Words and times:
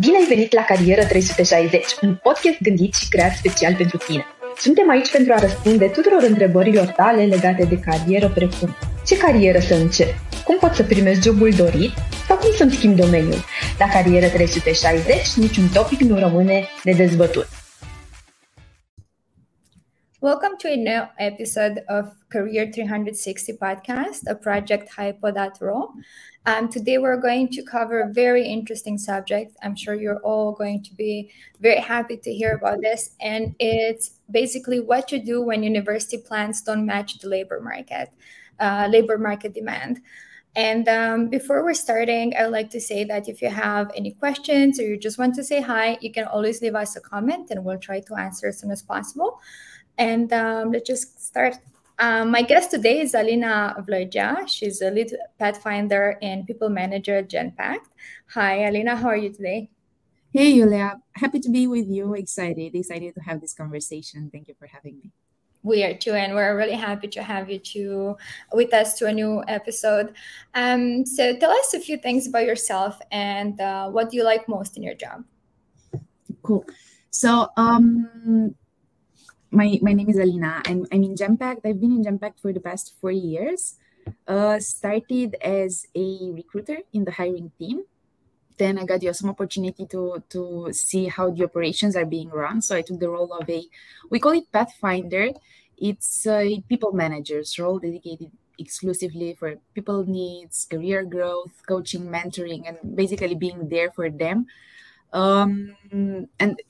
Bine 0.00 0.16
ai 0.16 0.26
venit 0.28 0.52
la 0.52 0.64
Carieră 0.64 1.04
360, 1.04 1.84
un 2.02 2.14
podcast 2.22 2.60
gândit 2.62 2.94
și 2.94 3.08
creat 3.08 3.32
special 3.32 3.74
pentru 3.74 3.96
tine. 3.96 4.24
Suntem 4.56 4.90
aici 4.90 5.10
pentru 5.10 5.32
a 5.32 5.38
răspunde 5.38 5.86
tuturor 5.86 6.22
întrebărilor 6.22 6.86
tale 6.86 7.24
legate 7.24 7.64
de 7.64 7.78
carieră, 7.78 8.28
precum 8.28 8.76
ce 9.06 9.16
carieră 9.16 9.58
să 9.58 9.74
încep, 9.74 10.14
cum 10.44 10.56
pot 10.58 10.72
să 10.72 10.82
primești 10.82 11.22
jobul 11.22 11.50
dorit 11.50 11.92
sau 12.26 12.36
cum 12.36 12.50
să-mi 12.56 12.70
schimb 12.70 12.96
domeniul. 12.96 13.44
La 13.78 13.88
Carieră 13.88 14.28
360 14.28 15.32
niciun 15.36 15.68
topic 15.72 16.00
nu 16.00 16.18
rămâne 16.18 16.68
de 16.84 16.92
dezbătut. 16.92 17.46
Welcome 20.20 20.54
to 20.58 20.68
a 20.68 20.76
new 20.76 21.02
episode 21.16 21.84
of 21.86 22.06
Career 22.28 22.68
360 22.68 23.56
podcast, 23.56 24.28
a 24.28 24.34
project 24.34 24.88
hypo.ro. 24.96 25.78
Um, 26.48 26.70
today, 26.70 26.96
we're 26.96 27.20
going 27.20 27.48
to 27.48 27.62
cover 27.62 28.00
a 28.00 28.10
very 28.10 28.48
interesting 28.48 28.96
subject. 28.96 29.54
I'm 29.62 29.76
sure 29.76 29.94
you're 29.94 30.20
all 30.20 30.52
going 30.52 30.82
to 30.84 30.94
be 30.94 31.30
very 31.60 31.78
happy 31.78 32.16
to 32.16 32.32
hear 32.32 32.54
about 32.54 32.80
this. 32.80 33.10
And 33.20 33.54
it's 33.58 34.12
basically 34.30 34.80
what 34.80 35.08
to 35.08 35.18
do 35.18 35.42
when 35.42 35.62
university 35.62 36.16
plans 36.16 36.62
don't 36.62 36.86
match 36.86 37.18
the 37.18 37.28
labor 37.28 37.60
market, 37.60 38.08
uh, 38.60 38.88
labor 38.90 39.18
market 39.18 39.52
demand. 39.52 40.00
And 40.56 40.88
um, 40.88 41.28
before 41.28 41.62
we're 41.62 41.74
starting, 41.74 42.34
I'd 42.34 42.46
like 42.46 42.70
to 42.70 42.80
say 42.80 43.04
that 43.04 43.28
if 43.28 43.42
you 43.42 43.50
have 43.50 43.90
any 43.94 44.12
questions 44.12 44.80
or 44.80 44.84
you 44.84 44.96
just 44.96 45.18
want 45.18 45.34
to 45.34 45.44
say 45.44 45.60
hi, 45.60 45.98
you 46.00 46.10
can 46.10 46.24
always 46.24 46.62
leave 46.62 46.74
us 46.74 46.96
a 46.96 47.00
comment 47.02 47.50
and 47.50 47.62
we'll 47.62 47.78
try 47.78 48.00
to 48.00 48.14
answer 48.14 48.46
as 48.46 48.58
soon 48.58 48.70
as 48.70 48.80
possible. 48.80 49.38
And 49.98 50.32
um, 50.32 50.72
let's 50.72 50.88
just 50.88 51.26
start 51.26 51.56
um, 51.98 52.30
my 52.30 52.42
guest 52.42 52.70
today 52.70 53.00
is 53.00 53.14
Alina 53.14 53.74
Vlagea. 53.86 54.46
She's 54.46 54.80
a 54.82 54.90
lead 54.90 55.12
Pathfinder 55.38 56.18
and 56.22 56.46
people 56.46 56.68
manager 56.68 57.16
at 57.16 57.28
Genpact. 57.28 57.86
Hi, 58.34 58.66
Alina. 58.66 58.96
How 58.96 59.08
are 59.08 59.16
you 59.16 59.32
today? 59.32 59.70
Hey, 60.32 60.54
Julia. 60.54 61.00
Happy 61.12 61.40
to 61.40 61.48
be 61.48 61.66
with 61.66 61.88
you. 61.88 62.14
Excited, 62.14 62.74
excited 62.74 63.14
to 63.14 63.20
have 63.20 63.40
this 63.40 63.54
conversation. 63.54 64.30
Thank 64.30 64.48
you 64.48 64.54
for 64.58 64.66
having 64.66 64.98
me. 64.98 65.10
We 65.62 65.82
are 65.82 65.94
too, 65.94 66.12
and 66.12 66.34
we're 66.34 66.56
really 66.56 66.74
happy 66.76 67.08
to 67.08 67.22
have 67.22 67.50
you 67.50 67.58
to 67.58 68.16
with 68.52 68.72
us 68.72 68.94
to 68.98 69.06
a 69.06 69.12
new 69.12 69.42
episode. 69.48 70.14
Um, 70.54 71.04
so, 71.04 71.36
tell 71.36 71.50
us 71.50 71.74
a 71.74 71.80
few 71.80 71.96
things 71.96 72.28
about 72.28 72.46
yourself 72.46 73.00
and 73.10 73.60
uh, 73.60 73.88
what 73.88 74.10
do 74.10 74.16
you 74.16 74.22
like 74.22 74.48
most 74.48 74.76
in 74.76 74.84
your 74.84 74.94
job. 74.94 75.24
Cool. 76.42 76.64
So, 77.10 77.48
um, 77.56 78.54
my 79.50 79.78
my 79.82 79.92
name 79.92 80.08
is 80.08 80.18
Alina. 80.18 80.62
I'm 80.66 80.86
I'm 80.92 81.02
in 81.04 81.14
Genpact. 81.14 81.64
I've 81.64 81.80
been 81.80 81.92
in 81.92 82.04
Genpact 82.04 82.40
for 82.40 82.52
the 82.52 82.60
past 82.60 82.94
four 83.00 83.12
years. 83.12 83.76
Uh, 84.26 84.58
started 84.58 85.36
as 85.42 85.84
a 85.94 86.32
recruiter 86.32 86.78
in 86.92 87.04
the 87.04 87.12
hiring 87.12 87.52
team. 87.58 87.82
Then 88.56 88.78
I 88.78 88.84
got 88.84 89.00
the 89.00 89.08
awesome 89.08 89.30
opportunity 89.30 89.86
to 89.86 90.22
to 90.30 90.72
see 90.72 91.06
how 91.08 91.30
the 91.30 91.44
operations 91.44 91.96
are 91.96 92.06
being 92.06 92.30
run. 92.30 92.60
So 92.62 92.76
I 92.76 92.82
took 92.82 93.00
the 93.00 93.08
role 93.10 93.32
of 93.32 93.48
a 93.48 93.64
we 94.10 94.18
call 94.20 94.32
it 94.32 94.50
Pathfinder. 94.52 95.32
It's 95.76 96.26
a 96.26 96.60
people 96.68 96.92
manager's 96.92 97.58
role 97.58 97.78
dedicated 97.78 98.32
exclusively 98.58 99.34
for 99.34 99.54
people 99.72 100.04
needs, 100.04 100.66
career 100.66 101.04
growth, 101.04 101.62
coaching, 101.68 102.10
mentoring, 102.10 102.66
and 102.66 102.96
basically 102.96 103.36
being 103.36 103.68
there 103.68 103.92
for 103.92 104.10
them 104.10 104.46
um, 105.12 105.76
and 106.38 106.60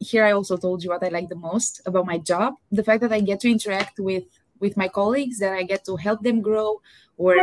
here 0.00 0.24
I 0.24 0.32
also 0.32 0.56
told 0.56 0.84
you 0.84 0.90
what 0.90 1.02
I 1.02 1.08
like 1.08 1.28
the 1.28 1.36
most 1.36 1.80
about 1.86 2.06
my 2.06 2.18
job: 2.18 2.54
the 2.70 2.84
fact 2.84 3.00
that 3.02 3.12
I 3.12 3.20
get 3.20 3.40
to 3.40 3.50
interact 3.50 3.98
with 3.98 4.24
with 4.60 4.76
my 4.76 4.88
colleagues, 4.88 5.38
that 5.38 5.52
I 5.52 5.62
get 5.62 5.84
to 5.86 5.96
help 5.96 6.22
them 6.22 6.40
grow 6.40 6.80
or 7.16 7.36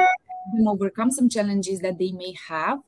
overcome 0.67 1.11
some 1.11 1.29
challenges 1.29 1.79
that 1.81 1.97
they 1.97 2.11
may 2.11 2.35
have, 2.47 2.79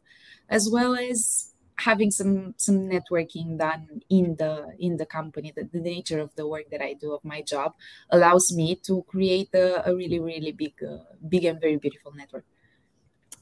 as 0.49 0.69
well 0.71 0.95
as 0.95 1.51
having 1.77 2.11
some 2.11 2.53
some 2.57 2.89
networking 2.89 3.57
done 3.57 4.01
in 4.09 4.35
the 4.37 4.73
in 4.79 4.97
the 4.97 5.05
company. 5.05 5.51
The, 5.55 5.67
the 5.71 5.81
nature 5.81 6.19
of 6.19 6.33
the 6.35 6.47
work 6.47 6.69
that 6.71 6.81
i 6.81 6.93
do 6.93 7.13
of 7.13 7.23
my 7.25 7.41
job 7.41 7.75
allows 8.09 8.53
me 8.55 8.75
to 8.87 9.03
create 9.07 9.53
a, 9.53 9.89
a 9.89 9.95
really 9.95 10.19
really 10.19 10.51
big 10.51 10.73
uh, 10.83 11.03
big 11.27 11.45
and 11.45 11.59
very 11.59 11.77
beautiful 11.77 12.13
network. 12.13 12.45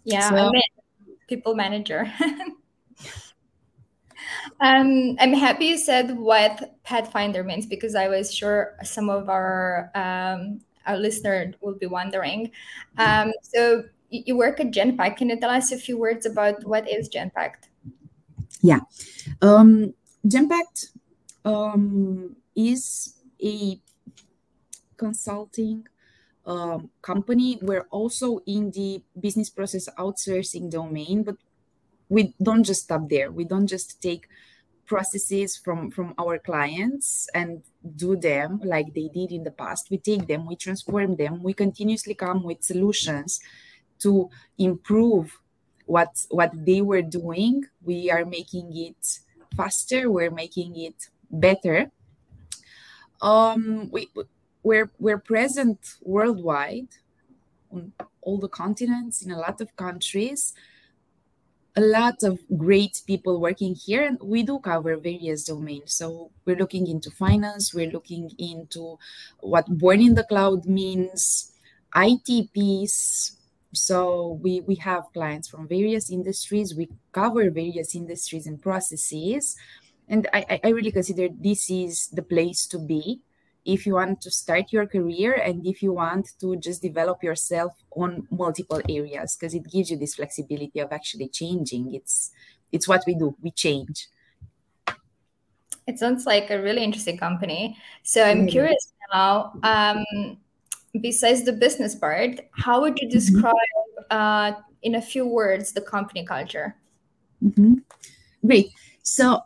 Yeah 0.03 0.29
so, 0.29 0.51
people 1.27 1.55
manager 1.55 2.11
Um, 4.59 5.15
I'm 5.19 5.33
happy 5.33 5.65
you 5.65 5.77
said 5.77 6.17
what 6.17 6.75
Pathfinder 6.83 7.43
means 7.43 7.65
because 7.65 7.95
I 7.95 8.07
was 8.07 8.33
sure 8.33 8.75
some 8.83 9.09
of 9.09 9.29
our 9.29 9.91
um, 9.95 10.61
our 10.85 10.97
listener 10.97 11.53
will 11.61 11.75
be 11.75 11.85
wondering. 11.85 12.51
Um, 12.97 13.31
so 13.41 13.83
you 14.09 14.37
work 14.37 14.59
at 14.59 14.71
Genpact. 14.71 15.17
Can 15.17 15.29
you 15.29 15.39
tell 15.39 15.49
us 15.49 15.71
a 15.71 15.77
few 15.77 15.97
words 15.97 16.25
about 16.25 16.63
what 16.65 16.89
is 16.89 17.09
Genpact? 17.09 17.69
Yeah, 18.61 18.79
um, 19.41 19.93
Genpact 20.25 20.91
um, 21.45 22.35
is 22.55 23.15
a 23.43 23.79
consulting 24.97 25.87
um, 26.45 26.89
company. 27.01 27.59
We're 27.61 27.87
also 27.91 28.39
in 28.45 28.71
the 28.71 29.03
business 29.19 29.49
process 29.49 29.89
outsourcing 29.97 30.69
domain, 30.69 31.23
but 31.23 31.35
we 32.09 32.33
don't 32.41 32.63
just 32.63 32.83
stop 32.83 33.09
there. 33.09 33.31
We 33.31 33.43
don't 33.45 33.67
just 33.67 34.01
take 34.01 34.27
processes 34.85 35.57
from 35.57 35.89
from 35.89 36.13
our 36.19 36.37
clients 36.37 37.27
and 37.33 37.63
do 37.95 38.15
them 38.15 38.59
like 38.63 38.93
they 38.93 39.09
did 39.13 39.31
in 39.31 39.43
the 39.43 39.51
past. 39.51 39.89
We 39.89 39.97
take 39.97 40.27
them 40.27 40.45
we 40.45 40.55
transform 40.55 41.15
them 41.15 41.41
we 41.41 41.53
continuously 41.53 42.13
come 42.13 42.43
with 42.43 42.63
solutions 42.63 43.39
to 43.99 44.29
improve 44.57 45.39
what 45.85 46.25
what 46.29 46.51
they 46.53 46.81
were 46.81 47.01
doing. 47.01 47.63
We 47.81 48.11
are 48.11 48.25
making 48.25 48.75
it 48.75 49.19
faster 49.55 50.11
we're 50.11 50.31
making 50.31 50.75
it 50.77 51.07
better. 51.31 51.91
Um 53.21 53.89
we 53.91 54.09
we're 54.63 54.91
we're 54.99 55.19
present 55.19 55.79
worldwide 56.01 56.89
on 57.71 57.93
all 58.21 58.37
the 58.37 58.49
continents 58.49 59.21
in 59.21 59.31
a 59.31 59.39
lot 59.39 59.61
of 59.61 59.75
countries 59.75 60.53
a 61.75 61.81
lot 61.81 62.21
of 62.23 62.39
great 62.57 63.01
people 63.07 63.39
working 63.39 63.73
here 63.73 64.03
and 64.03 64.19
we 64.21 64.43
do 64.43 64.59
cover 64.59 64.95
various 64.97 65.45
domains. 65.45 65.93
So 65.93 66.31
we're 66.45 66.55
looking 66.55 66.87
into 66.87 67.09
finance 67.09 67.73
we're 67.73 67.91
looking 67.91 68.31
into 68.37 68.97
what 69.39 69.65
born 69.67 70.01
in 70.01 70.15
the 70.15 70.23
cloud 70.23 70.65
means 70.65 71.51
itps 71.95 73.37
so 73.73 74.39
we 74.41 74.61
we 74.61 74.75
have 74.75 75.11
clients 75.13 75.47
from 75.47 75.67
various 75.67 76.11
industries. 76.11 76.75
We 76.75 76.89
cover 77.11 77.49
various 77.49 77.95
industries 77.95 78.45
and 78.45 78.61
processes. 78.61 79.55
And 80.07 80.27
i 80.33 80.59
i 80.63 80.69
really 80.69 80.91
consider 80.91 81.27
this 81.29 81.69
is 81.69 82.07
the 82.09 82.21
place 82.21 82.67
to 82.67 82.77
be 82.79 83.21
if 83.65 83.85
you 83.85 83.93
want 83.93 84.21
to 84.21 84.31
start 84.31 84.71
your 84.71 84.85
career 84.85 85.33
and 85.33 85.65
if 85.65 85.81
you 85.81 85.93
want 85.93 86.29
to 86.39 86.55
just 86.57 86.81
develop 86.81 87.23
yourself 87.23 87.71
on 87.95 88.27
multiple 88.29 88.81
areas 88.89 89.37
because 89.37 89.53
it 89.53 89.69
gives 89.71 89.89
you 89.89 89.97
this 89.97 90.15
flexibility 90.15 90.79
of 90.79 90.91
actually 90.91 91.29
changing. 91.29 91.93
It's 91.93 92.31
it's 92.71 92.87
what 92.87 93.03
we 93.07 93.15
do. 93.15 93.35
We 93.41 93.51
change. 93.51 94.09
It 95.87 95.99
sounds 95.99 96.25
like 96.25 96.49
a 96.49 96.61
really 96.61 96.83
interesting 96.83 97.17
company. 97.17 97.77
So 98.03 98.23
i'm 98.23 98.39
mm-hmm. 98.39 98.47
curious 98.47 98.93
now 99.13 99.53
um, 99.63 100.37
besides 100.99 101.43
the 101.43 101.53
business 101.53 101.95
part 101.95 102.39
how 102.51 102.81
would 102.81 102.99
you 102.99 103.07
mm-hmm. 103.07 103.17
describe 103.17 103.53
uh, 104.09 104.51
in 104.81 104.95
a 104.95 105.01
few 105.01 105.25
words 105.25 105.71
the 105.71 105.81
company 105.81 106.25
culture? 106.25 106.75
Mm-hmm. 107.43 107.75
great. 108.45 108.71
So 109.03 109.41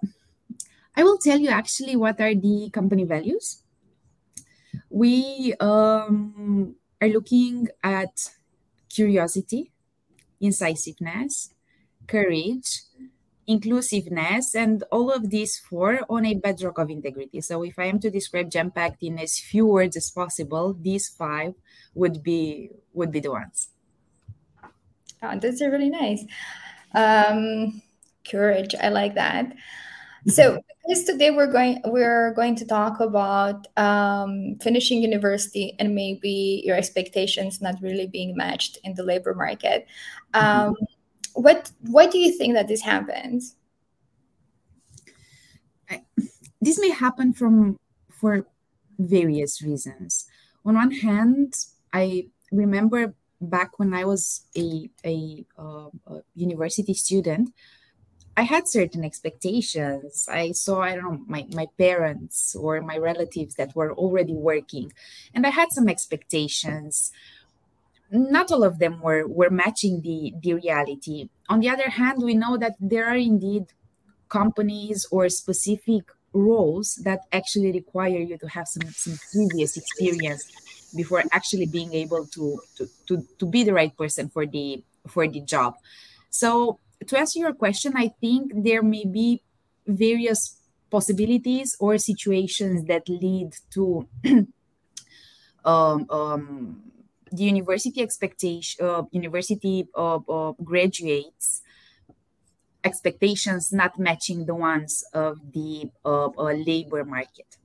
i 0.95 1.03
will 1.03 1.19
tell 1.19 1.37
you 1.37 1.49
actually 1.49 1.95
what 1.95 2.19
are 2.19 2.33
the 2.33 2.71
company 2.73 3.03
values 3.03 3.61
we 4.89 5.53
um, 5.59 6.75
are 7.01 7.09
looking 7.09 7.67
at 7.83 8.29
curiosity, 8.89 9.71
incisiveness, 10.39 11.53
courage, 12.07 12.81
inclusiveness, 13.47 14.55
and 14.55 14.83
all 14.91 15.11
of 15.11 15.29
these 15.29 15.57
four 15.57 16.01
on 16.09 16.25
a 16.25 16.35
bedrock 16.35 16.77
of 16.77 16.89
integrity. 16.89 17.41
So, 17.41 17.63
if 17.63 17.79
I 17.79 17.85
am 17.85 17.99
to 17.99 18.09
describe 18.09 18.49
Genpact 18.49 18.97
in 19.01 19.19
as 19.19 19.39
few 19.39 19.65
words 19.65 19.95
as 19.95 20.11
possible, 20.11 20.73
these 20.79 21.07
five 21.07 21.53
would 21.95 22.23
be 22.23 22.71
would 22.93 23.11
be 23.11 23.19
the 23.19 23.31
ones. 23.31 23.69
Oh, 25.23 25.39
that's 25.39 25.61
really 25.61 25.89
nice. 25.89 26.23
Um, 26.93 27.81
courage, 28.29 28.75
I 28.75 28.89
like 28.89 29.15
that. 29.15 29.53
So 30.27 30.61
because 30.87 31.03
today 31.05 31.31
we're 31.31 31.51
going 31.51 31.81
we're 31.85 32.33
going 32.33 32.55
to 32.55 32.65
talk 32.65 32.99
about 32.99 33.67
um, 33.77 34.57
finishing 34.61 35.01
university 35.01 35.75
and 35.79 35.95
maybe 35.95 36.63
your 36.65 36.75
expectations 36.75 37.61
not 37.61 37.75
really 37.81 38.07
being 38.07 38.35
matched 38.35 38.77
in 38.83 38.93
the 38.95 39.03
labor 39.03 39.33
market. 39.33 39.87
Um, 40.33 40.43
mm-hmm. 40.43 40.83
What 41.33 41.71
why 41.81 42.07
do 42.07 42.17
you 42.17 42.37
think 42.37 42.55
that 42.55 42.67
this 42.67 42.81
happens? 42.81 43.55
I, 45.89 46.01
this 46.61 46.79
may 46.79 46.89
happen 46.89 47.33
from 47.33 47.79
for 48.09 48.45
various 48.99 49.61
reasons. 49.61 50.25
On 50.65 50.75
one 50.75 50.91
hand, 50.91 51.53
I 51.93 52.27
remember 52.51 53.13
back 53.39 53.77
when 53.79 53.93
I 53.93 54.03
was 54.03 54.41
a 54.57 54.89
a, 55.05 55.45
uh, 55.57 55.89
a 56.07 56.21
university 56.35 56.93
student 56.93 57.53
I 58.37 58.43
had 58.43 58.67
certain 58.67 59.03
expectations. 59.03 60.29
I 60.31 60.51
saw, 60.51 60.81
I 60.81 60.93
don't 60.95 61.03
know, 61.03 61.23
my, 61.27 61.47
my 61.53 61.65
parents 61.79 62.55
or 62.55 62.79
my 62.81 62.97
relatives 62.99 63.55
that 63.55 63.75
were 63.75 63.91
already 63.93 64.33
working, 64.33 64.93
and 65.33 65.45
I 65.45 65.49
had 65.49 65.71
some 65.71 65.89
expectations. 65.89 67.11
Not 68.11 68.51
all 68.51 68.63
of 68.63 68.77
them 68.77 69.01
were, 69.01 69.27
were 69.27 69.49
matching 69.49 70.01
the, 70.01 70.33
the 70.41 70.53
reality. 70.53 71.29
On 71.49 71.59
the 71.59 71.69
other 71.69 71.89
hand, 71.89 72.21
we 72.23 72.35
know 72.35 72.57
that 72.57 72.75
there 72.79 73.07
are 73.07 73.17
indeed 73.17 73.65
companies 74.29 75.07
or 75.11 75.27
specific 75.29 76.03
roles 76.31 76.95
that 77.03 77.21
actually 77.33 77.71
require 77.71 78.19
you 78.19 78.37
to 78.37 78.47
have 78.47 78.67
some, 78.67 78.87
some 78.91 79.17
previous 79.33 79.75
experience 79.75 80.45
before 80.95 81.23
actually 81.31 81.65
being 81.65 81.93
able 81.93 82.25
to, 82.27 82.61
to, 82.77 82.87
to, 83.07 83.27
to 83.39 83.45
be 83.45 83.63
the 83.63 83.73
right 83.73 83.97
person 83.97 84.29
for 84.29 84.45
the 84.45 84.83
for 85.07 85.27
the 85.27 85.39
job. 85.41 85.75
So 86.29 86.79
to 87.05 87.17
answer 87.17 87.39
your 87.39 87.53
question, 87.53 87.93
I 87.95 88.09
think 88.19 88.51
there 88.55 88.81
may 88.81 89.05
be 89.05 89.43
various 89.85 90.57
possibilities 90.89 91.75
or 91.79 91.97
situations 91.97 92.85
that 92.85 93.07
lead 93.07 93.53
to 93.71 94.07
um, 95.65 96.05
um, 96.09 96.81
the 97.31 97.43
university 97.43 98.01
expectation, 98.01 98.85
uh, 98.85 99.03
university 99.11 99.87
uh, 99.95 100.19
uh, 100.27 100.53
graduates 100.63 101.61
expectations 102.83 103.73
not 103.73 103.99
matching 103.99 104.45
the 104.45 104.55
ones 104.55 105.03
of 105.13 105.39
the 105.51 105.91
uh, 106.05 106.27
labor 106.69 107.03
market. 107.03 107.57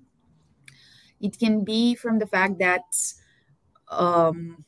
It 1.21 1.39
can 1.39 1.65
be 1.65 1.95
from 1.95 2.19
the 2.19 2.27
fact 2.27 2.59
that 2.59 2.83
um, 3.89 4.65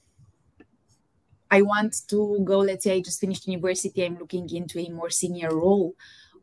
I 1.51 1.63
want 1.63 2.09
to 2.09 2.41
go, 2.45 2.59
let's 2.59 2.85
say 2.85 2.95
I 2.97 3.01
just 3.01 3.21
finished 3.21 3.47
university, 3.47 4.05
I'm 4.05 4.19
looking 4.19 4.49
into 4.55 4.79
a 4.79 4.89
more 4.89 5.11
senior 5.11 5.55
role, 5.55 5.95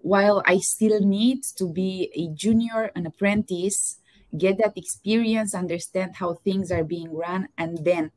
while 0.01 0.41
I 0.45 0.57
still 0.59 0.99
need 1.01 1.43
to 1.57 1.67
be 1.67 2.11
a 2.15 2.27
junior, 2.35 2.91
an 2.95 3.05
apprentice, 3.05 3.97
get 4.37 4.57
that 4.57 4.77
experience, 4.77 5.53
understand 5.53 6.15
how 6.15 6.35
things 6.35 6.71
are 6.71 6.83
being 6.83 7.13
run, 7.13 7.49
and 7.57 7.83
then 7.83 8.11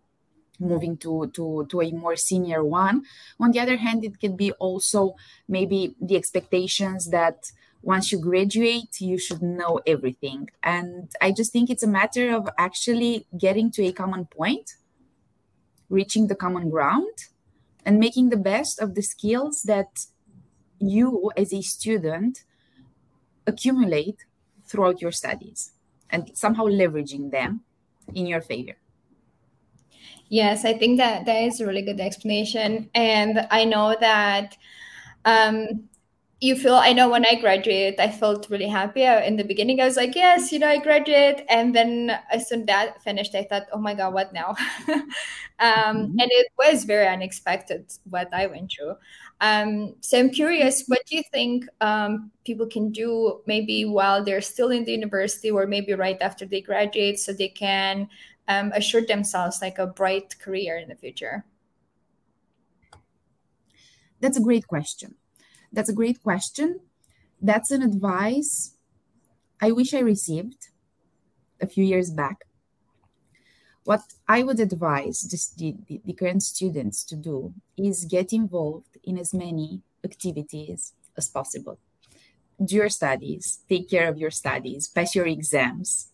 moving 0.60 0.96
to, 0.98 1.30
to, 1.34 1.66
to 1.68 1.82
a 1.82 1.90
more 1.90 2.16
senior 2.16 2.64
one. 2.64 3.02
On 3.40 3.50
the 3.50 3.60
other 3.60 3.76
hand, 3.76 4.04
it 4.04 4.20
can 4.20 4.36
be 4.36 4.52
also 4.52 5.16
maybe 5.48 5.94
the 6.00 6.16
expectations 6.16 7.10
that 7.10 7.50
once 7.82 8.12
you 8.12 8.18
graduate, 8.18 9.00
you 9.00 9.18
should 9.18 9.42
know 9.42 9.80
everything. 9.86 10.48
And 10.62 11.12
I 11.20 11.32
just 11.32 11.52
think 11.52 11.68
it's 11.68 11.82
a 11.82 11.88
matter 11.88 12.34
of 12.34 12.48
actually 12.56 13.26
getting 13.36 13.70
to 13.72 13.84
a 13.84 13.92
common 13.92 14.24
point 14.26 14.76
reaching 15.88 16.26
the 16.26 16.34
common 16.34 16.70
ground 16.70 17.28
and 17.84 17.98
making 17.98 18.30
the 18.30 18.36
best 18.36 18.80
of 18.80 18.94
the 18.94 19.02
skills 19.02 19.62
that 19.62 20.06
you 20.78 21.30
as 21.36 21.52
a 21.52 21.62
student 21.62 22.44
accumulate 23.46 24.24
throughout 24.66 25.00
your 25.00 25.12
studies 25.12 25.72
and 26.10 26.30
somehow 26.34 26.64
leveraging 26.64 27.30
them 27.30 27.60
in 28.14 28.26
your 28.26 28.40
favor. 28.40 28.76
Yes 30.28 30.64
i 30.64 30.72
think 30.76 30.98
that 30.98 31.26
that 31.26 31.42
is 31.44 31.60
a 31.60 31.66
really 31.66 31.82
good 31.82 32.00
explanation. 32.00 32.90
And 32.94 33.46
i 33.50 33.64
know 33.64 33.96
that 34.00 34.56
um, 35.24 35.88
you 36.40 36.56
feel 36.56 36.74
i 36.74 36.92
know 36.92 37.08
when 37.08 37.24
i 37.24 37.34
graduated 37.34 37.98
i 38.00 38.10
felt 38.10 38.50
really 38.50 38.68
happy. 38.68 39.02
In 39.02 39.36
the 39.36 39.44
beginning 39.44 39.80
i 39.80 39.84
was 39.84 39.96
like 39.96 40.14
yes 40.14 40.52
you 40.52 40.58
know 40.58 40.68
i 40.68 40.78
graduated 40.78 41.44
and 41.48 41.74
then 41.74 42.18
as 42.30 42.48
soon 42.48 42.66
that 42.66 43.02
finished 43.02 43.34
i 43.34 43.44
thought 43.44 43.66
oh 43.72 43.78
my 43.78 43.94
god 43.94 44.14
what 44.14 44.32
now? 44.32 44.54
Um, 45.60 45.70
mm-hmm. 45.70 46.18
and 46.18 46.30
it 46.32 46.48
was 46.58 46.82
very 46.82 47.06
unexpected 47.06 47.86
what 48.10 48.28
i 48.34 48.46
went 48.48 48.72
through. 48.72 48.96
Um, 49.40 49.94
so 50.00 50.18
i'm 50.18 50.30
curious 50.30 50.84
what 50.88 51.06
do 51.06 51.16
you 51.16 51.22
think 51.32 51.66
um, 51.80 52.32
people 52.44 52.66
can 52.66 52.90
do 52.90 53.40
maybe 53.46 53.84
while 53.84 54.24
they're 54.24 54.40
still 54.40 54.70
in 54.70 54.84
the 54.84 54.90
university 54.90 55.52
or 55.52 55.66
maybe 55.68 55.92
right 55.94 56.20
after 56.20 56.44
they 56.44 56.60
graduate 56.60 57.20
so 57.20 57.32
they 57.32 57.48
can 57.48 58.08
um, 58.48 58.72
assure 58.74 59.06
themselves 59.06 59.62
like 59.62 59.78
a 59.78 59.86
bright 59.86 60.34
career 60.40 60.76
in 60.76 60.88
the 60.88 60.96
future? 60.96 61.44
That's 64.20 64.36
a 64.36 64.42
great 64.42 64.66
question 64.66 65.14
that's 65.74 65.88
a 65.88 65.94
great 65.94 66.22
question. 66.22 66.80
That's 67.40 67.70
an 67.70 67.82
advice 67.82 68.74
I 69.60 69.72
wish 69.72 69.94
I 69.94 70.00
received 70.00 70.68
a 71.60 71.66
few 71.66 71.84
years 71.84 72.10
back. 72.10 72.44
What 73.84 74.02
I 74.28 74.42
would 74.42 74.60
advise 74.60 75.20
the, 75.22 75.74
the, 75.86 76.00
the 76.04 76.12
current 76.12 76.42
students 76.42 77.04
to 77.04 77.16
do 77.16 77.54
is 77.76 78.06
get 78.06 78.32
involved 78.32 78.98
in 79.04 79.18
as 79.18 79.34
many 79.34 79.82
activities 80.04 80.92
as 81.16 81.28
possible. 81.28 81.78
Do 82.62 82.76
your 82.76 82.88
studies, 82.88 83.60
take 83.68 83.90
care 83.90 84.08
of 84.08 84.18
your 84.18 84.30
studies, 84.30 84.88
pass 84.88 85.14
your 85.14 85.26
exams. 85.26 86.10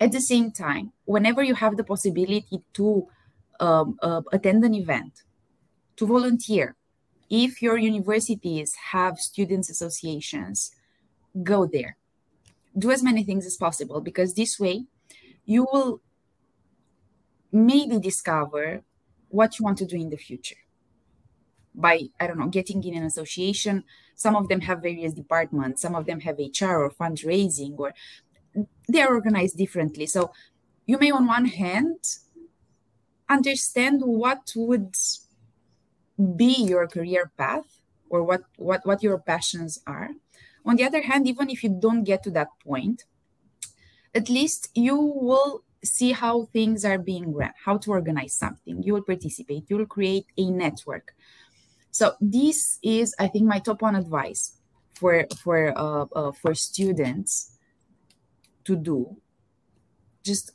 At 0.00 0.12
the 0.12 0.20
same 0.20 0.50
time, 0.50 0.92
whenever 1.04 1.42
you 1.42 1.54
have 1.54 1.76
the 1.76 1.84
possibility 1.84 2.62
to 2.74 3.08
um, 3.60 3.98
uh, 4.02 4.22
attend 4.32 4.64
an 4.64 4.74
event, 4.74 5.22
to 5.96 6.06
volunteer, 6.06 6.76
if 7.30 7.62
your 7.62 7.76
universities 7.76 8.74
have 8.92 9.18
students 9.18 9.70
associations 9.70 10.70
go 11.42 11.66
there. 11.66 11.96
Do 12.76 12.90
as 12.90 13.02
many 13.02 13.22
things 13.24 13.46
as 13.46 13.56
possible 13.56 14.00
because 14.00 14.34
this 14.34 14.58
way 14.58 14.84
you 15.44 15.66
will 15.70 16.00
maybe 17.52 17.98
discover 17.98 18.82
what 19.28 19.58
you 19.58 19.64
want 19.64 19.78
to 19.78 19.86
do 19.86 19.96
in 19.96 20.10
the 20.10 20.16
future 20.16 20.56
by 21.74 22.02
i 22.20 22.26
don't 22.26 22.38
know 22.38 22.48
getting 22.48 22.82
in 22.84 22.94
an 22.94 23.04
association. 23.04 23.84
Some 24.16 24.36
of 24.36 24.48
them 24.48 24.60
have 24.60 24.80
various 24.80 25.12
departments. 25.12 25.82
Some 25.82 25.94
of 25.96 26.06
them 26.06 26.20
have 26.20 26.38
hr 26.38 26.76
or 26.84 26.90
fundraising 26.90 27.74
or 27.78 27.92
they're 28.88 29.12
organized 29.12 29.56
differently. 29.56 30.06
So 30.06 30.32
you 30.86 30.98
may 30.98 31.10
on 31.10 31.26
one 31.26 31.46
hand 31.46 31.98
understand 33.28 34.02
what 34.04 34.52
would 34.54 34.94
be 36.36 36.54
your 36.64 36.86
career 36.86 37.32
path 37.36 37.80
or 38.08 38.22
what 38.22 38.42
what 38.56 38.86
what 38.86 39.02
your 39.02 39.18
passions 39.18 39.80
are. 39.86 40.10
On 40.64 40.76
the 40.76 40.84
other 40.84 41.02
hand 41.02 41.26
even 41.26 41.50
if 41.50 41.62
you 41.62 41.70
don't 41.70 42.04
get 42.04 42.22
to 42.24 42.30
that 42.30 42.48
point 42.64 43.04
at 44.14 44.28
least 44.28 44.70
you 44.74 44.96
will 44.96 45.64
see 45.84 46.12
how 46.12 46.46
things 46.46 46.84
are 46.84 46.98
being 46.98 47.34
run 47.34 47.52
how 47.64 47.76
to 47.78 47.90
organize 47.90 48.32
something. 48.32 48.82
You 48.82 48.94
will 48.94 49.02
participate. 49.02 49.64
You 49.68 49.76
will 49.78 49.86
create 49.86 50.26
a 50.38 50.50
network. 50.50 51.14
So 51.90 52.14
this 52.20 52.78
is 52.82 53.14
i 53.18 53.28
think 53.28 53.46
my 53.46 53.58
top 53.58 53.82
one 53.82 53.94
advice 53.96 54.58
for 54.94 55.26
for 55.42 55.76
uh, 55.76 56.06
uh, 56.14 56.32
for 56.32 56.54
students 56.54 57.58
to 58.64 58.76
do. 58.76 59.16
Just 60.24 60.52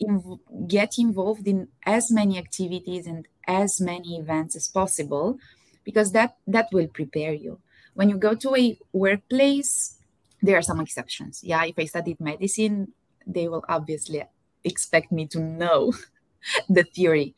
inv- 0.00 0.40
get 0.68 0.98
involved 0.98 1.46
in 1.46 1.68
as 1.84 2.10
many 2.10 2.38
activities 2.38 3.06
and 3.06 3.28
as 3.46 3.80
many 3.80 4.16
events 4.16 4.56
as 4.56 4.68
possible 4.68 5.38
because 5.84 6.12
that 6.12 6.36
that 6.46 6.68
will 6.72 6.88
prepare 6.88 7.32
you. 7.32 7.58
When 7.94 8.08
you 8.08 8.16
go 8.16 8.34
to 8.34 8.56
a 8.56 8.78
workplace 8.92 9.98
there 10.44 10.58
are 10.58 10.62
some 10.62 10.80
exceptions. 10.80 11.40
Yeah 11.42 11.64
if 11.64 11.78
i 11.78 11.84
studied 11.84 12.20
medicine 12.20 12.92
they 13.26 13.48
will 13.48 13.64
obviously 13.68 14.22
expect 14.64 15.12
me 15.12 15.26
to 15.28 15.40
know 15.40 15.92
the 16.68 16.84
theory. 16.84 17.34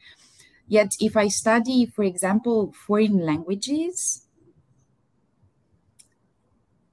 Yet 0.66 0.96
if 1.00 1.16
i 1.16 1.28
study 1.28 1.86
for 1.86 2.04
example 2.04 2.72
foreign 2.86 3.18
languages 3.24 4.26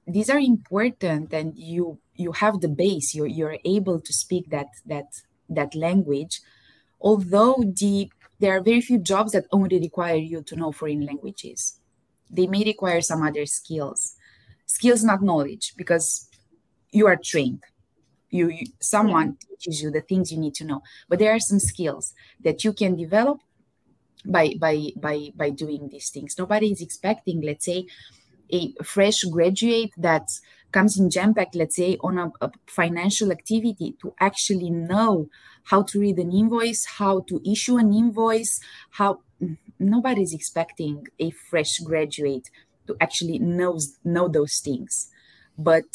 these 0.08 0.30
are 0.30 0.40
important 0.40 1.34
and 1.34 1.58
you 1.58 2.00
you 2.16 2.34
have 2.34 2.60
the 2.60 2.68
base 2.68 3.16
you're, 3.16 3.28
you're 3.28 3.58
able 3.64 4.00
to 4.00 4.14
speak 4.14 4.50
that 4.50 4.68
that 4.86 5.22
that 5.52 5.76
language. 5.76 6.42
Although 7.00 7.64
the 7.64 8.12
there 8.42 8.58
are 8.58 8.62
very 8.62 8.82
few 8.82 8.98
jobs 8.98 9.32
that 9.34 9.46
only 9.52 9.80
require 9.80 10.16
you 10.16 10.42
to 10.42 10.56
know 10.56 10.72
foreign 10.72 11.06
languages. 11.06 11.80
They 12.30 12.48
may 12.48 12.64
require 12.64 13.02
some 13.02 13.22
other 13.22 13.46
skills. 13.46 14.16
Skills, 14.66 15.04
not 15.04 15.22
knowledge, 15.22 15.74
because 15.78 16.28
you 16.92 17.06
are 17.08 17.18
trained. 17.18 17.64
You, 18.32 18.50
you 18.50 18.66
someone 18.80 19.28
yeah. 19.28 19.56
teaches 19.58 19.84
you 19.84 19.92
the 19.92 20.02
things 20.02 20.32
you 20.32 20.40
need 20.40 20.56
to 20.56 20.66
know. 20.66 20.82
But 21.08 21.20
there 21.20 21.34
are 21.36 21.40
some 21.40 21.60
skills 21.60 22.14
that 22.44 22.64
you 22.64 22.74
can 22.74 22.96
develop 22.96 23.40
by 24.26 24.56
by 24.60 24.92
by 24.98 25.32
by 25.36 25.50
doing 25.52 25.90
these 25.90 26.10
things. 26.10 26.36
Nobody 26.38 26.72
is 26.72 26.82
expecting, 26.82 27.42
let's 27.42 27.66
say, 27.66 27.86
a 28.50 28.74
fresh 28.84 29.24
graduate 29.24 29.92
that 29.98 30.30
comes 30.72 31.00
in 31.00 31.34
packed, 31.34 31.56
let's 31.56 31.76
say, 31.76 31.98
on 32.02 32.18
a, 32.18 32.32
a, 32.42 32.52
financial 32.68 33.32
activity 33.32 33.96
to 34.02 34.14
actually 34.20 34.70
know 34.70 35.28
how 35.66 35.84
to 35.84 36.00
read 36.00 36.18
an 36.18 36.32
invoice, 36.32 36.86
how 36.86 37.22
to 37.22 37.42
issue 37.50 37.78
an 37.78 37.94
invoice, 37.94 38.60
how 38.92 39.22
nobody's 39.80 40.34
expecting 40.34 41.08
a 41.20 41.32
fresh 41.32 41.80
graduate 41.80 42.50
to 42.88 42.96
actually 43.00 43.40
know, 43.40 43.80
know 44.04 44.28
those 44.28 44.60
things. 44.60 45.10
But 45.58 45.86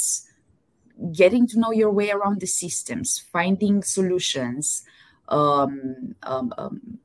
getting 1.13 1.47
to 1.49 1.59
know 1.59 1.73
your 1.73 1.91
way 1.91 2.11
around 2.11 2.41
the 2.41 2.47
systems, 2.47 3.19
finding 3.33 3.83
solutions, 3.83 4.85
um, 5.29 6.15
um, 6.23 6.55
um, 6.57 6.99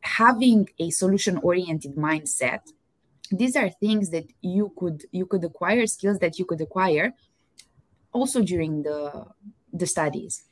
having 0.00 0.68
a 0.78 0.90
solution 0.90 1.38
oriented 1.38 1.96
mindset 1.96 2.60
these 3.30 3.56
are 3.56 3.70
things 3.70 4.10
that 4.10 4.24
you 4.42 4.72
could 4.78 5.04
you 5.12 5.26
could 5.26 5.44
acquire 5.44 5.86
skills 5.86 6.18
that 6.18 6.38
you 6.38 6.44
could 6.44 6.60
acquire 6.60 7.12
also 8.12 8.42
during 8.42 8.82
the 8.82 9.24
the 9.72 9.86
studies 9.86 10.44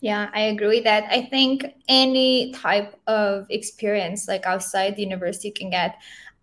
yeah, 0.00 0.30
I 0.32 0.40
agree 0.42 0.68
with 0.68 0.84
that. 0.84 1.04
I 1.10 1.26
think 1.26 1.66
any 1.86 2.52
type 2.52 2.98
of 3.06 3.46
experience, 3.50 4.28
like 4.28 4.46
outside 4.46 4.96
the 4.96 5.02
university, 5.02 5.50
can 5.50 5.68
get 5.68 5.96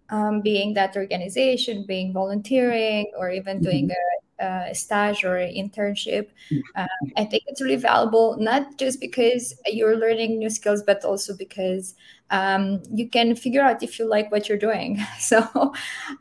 um, 0.10 0.42
being 0.42 0.74
that 0.76 0.96
organization, 0.96 1.84
being 1.88 2.14
volunteering, 2.14 3.12
or 3.18 3.32
even 3.32 3.60
doing 3.60 3.86
mm-hmm. 3.86 3.92
a, 3.92 4.27
a 4.40 4.74
stage 4.74 5.24
or 5.24 5.36
internship. 5.36 6.30
Um, 6.76 6.88
I 7.16 7.26
think 7.26 7.44
it's 7.48 7.62
really 7.62 7.76
valuable, 7.76 8.38
not 8.38 8.78
just 8.78 9.00
because 9.00 9.56
you're 9.66 9.98
learning 9.98 10.40
new 10.40 10.50
skills, 10.50 10.84
but 10.84 11.04
also 11.04 11.36
because 11.36 11.96
um, 12.30 12.82
you 12.92 13.10
can 13.10 13.36
figure 13.36 13.62
out 13.62 13.84
if 13.84 14.00
you 14.00 14.06
like 14.06 14.32
what 14.32 14.50
you're 14.50 14.58
doing. 14.58 15.00
So, 15.20 15.42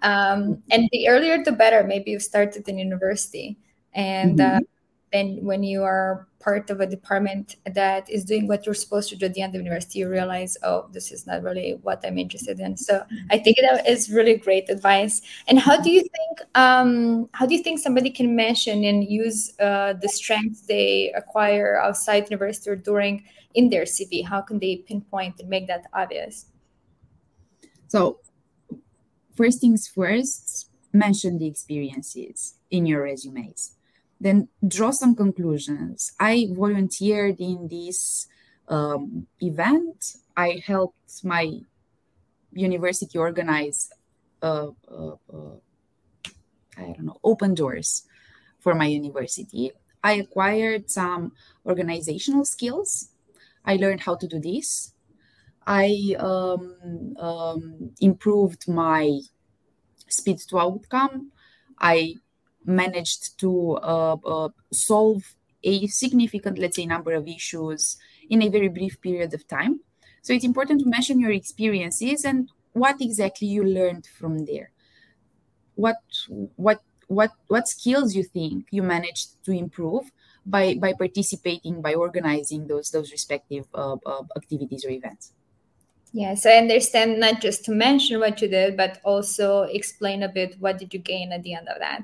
um, 0.03 0.63
and 0.71 0.89
the 0.93 1.09
earlier 1.09 1.43
the 1.43 1.53
better. 1.53 1.85
Maybe 1.85 2.11
you 2.11 2.21
started 2.21 2.69
in 2.69 2.79
university, 2.79 3.59
and 3.95 4.41
uh, 4.41 4.45
mm-hmm. 4.45 4.65
Then 5.13 5.39
when 5.43 5.63
you 5.63 5.83
are 5.83 6.27
part 6.41 6.71
of 6.71 6.81
a 6.81 6.87
department 6.87 7.57
that 7.75 8.09
is 8.11 8.25
doing 8.25 8.47
what 8.47 8.65
you're 8.65 8.75
supposed 8.75 9.09
to 9.09 9.17
do 9.17 9.27
at 9.27 9.35
the 9.35 9.43
end 9.43 9.55
of 9.55 9.61
university 9.61 10.01
you 10.01 10.09
realize 10.09 10.57
oh 10.63 10.89
this 10.93 11.11
is 11.11 11.27
not 11.27 11.43
really 11.43 11.79
what 11.83 12.05
i'm 12.05 12.19
interested 12.19 12.61
in. 12.61 12.77
So 12.77 13.05
i 13.31 13.39
think 13.39 13.57
that 13.61 13.89
is 13.89 14.11
really 14.11 14.37
great 14.37 14.69
advice. 14.69 15.23
And 15.49 15.59
how 15.59 15.81
do 15.81 15.91
you 15.91 16.03
think 16.03 16.49
um, 16.55 17.29
how 17.33 17.47
do 17.47 17.55
you 17.55 17.63
think 17.63 17.79
somebody 17.79 18.11
can 18.11 18.35
mention 18.35 18.85
and 18.85 19.09
use 19.09 19.59
uh, 19.61 19.95
the 19.95 20.09
strengths 20.09 20.63
they 20.63 21.13
acquire 21.17 21.79
outside 21.81 22.31
university 22.31 22.71
or 22.71 22.77
during 22.77 23.25
in 23.55 23.71
their 23.71 23.85
cv 23.85 24.25
how 24.25 24.41
can 24.41 24.59
they 24.59 24.77
pinpoint 24.89 25.41
and 25.41 25.49
make 25.49 25.67
that 25.67 25.87
obvious? 25.95 26.47
So 27.89 28.21
first 29.37 29.61
things 29.61 29.87
first 29.87 30.71
mention 30.93 31.39
the 31.39 31.47
experiences 31.47 32.55
in 32.71 32.87
your 32.87 33.03
resumes 33.03 33.76
then 34.21 34.49
draw 34.67 34.91
some 34.91 35.15
conclusions. 35.15 36.13
I 36.19 36.49
volunteered 36.51 37.41
in 37.41 37.69
this 37.69 38.27
um, 38.69 39.27
event. 39.41 40.17
I 40.37 40.63
helped 40.65 41.25
my 41.25 41.61
university 42.53 43.19
organize, 43.19 43.91
uh, 44.43 44.69
uh, 44.91 45.17
uh, 45.33 45.57
I 46.77 46.83
don't 46.83 47.05
know, 47.05 47.21
open 47.23 47.55
doors 47.55 48.05
for 48.61 48.75
my 48.75 48.87
university. 48.87 49.73
I 50.03 50.13
acquired 50.15 50.91
some 50.91 51.33
organizational 51.65 52.45
skills. 52.45 53.11
I 53.65 53.77
learned 53.77 54.01
how 54.01 54.15
to 54.17 54.27
do 54.27 54.39
this. 54.39 54.93
I 55.67 56.15
um, 56.19 57.17
um, 57.19 57.91
improved 58.01 58.69
my 58.69 59.21
speed 60.09 60.39
to 60.49 60.61
outcome. 60.61 61.33
I 61.79 62.15
managed 62.67 63.39
to 63.41 63.79
uh, 63.83 64.17
uh, 64.25 64.49
solve 64.73 65.23
a 65.63 65.87
significant, 65.87 66.59
let's 66.59 66.77
say, 66.77 66.87
number 66.87 67.13
of 67.13 67.27
issues 67.27 67.97
in 68.29 68.43
a 68.43 68.49
very 68.49 68.69
brief 68.69 69.01
period 69.01 69.35
of 69.35 69.47
time. 69.49 69.81
So 70.23 70.33
it's 70.33 70.45
important 70.45 70.81
to 70.81 70.89
mention 70.89 71.21
your 71.21 71.31
experiences 71.31 72.25
and 72.25 72.51
what 72.73 73.01
exactly 73.01 73.49
you 73.49 73.65
learned 73.65 74.07
from 74.19 74.45
there. 74.45 74.71
What 75.75 75.99
what 76.57 76.81
what 77.09 77.31
what 77.49 77.69
skills 77.69 78.15
you 78.15 78.25
think 78.25 78.67
you 78.71 78.83
managed 78.83 79.45
to 79.45 79.53
improve 79.53 80.11
by 80.45 80.75
by 80.75 80.95
participating 80.95 81.81
by 81.81 81.95
organizing 81.95 82.67
those 82.67 82.91
those 82.91 83.13
respective 83.13 83.67
uh, 83.75 83.97
uh, 84.07 84.23
activities 84.37 84.85
or 84.85 84.91
events. 84.91 85.33
Yes, 86.13 86.47
I 86.47 86.53
understand 86.53 87.21
not 87.21 87.41
just 87.41 87.65
to 87.67 87.73
mention 87.73 88.21
what 88.21 88.41
you 88.41 88.49
did, 88.49 88.77
but 88.77 89.01
also 89.05 89.63
explain 89.63 90.23
a 90.23 90.29
bit 90.29 90.57
what 90.59 90.79
did 90.79 90.95
you 90.95 91.01
gain 91.01 91.33
at 91.33 91.43
the 91.43 91.55
end 91.55 91.69
of 91.69 91.79
that 91.79 92.03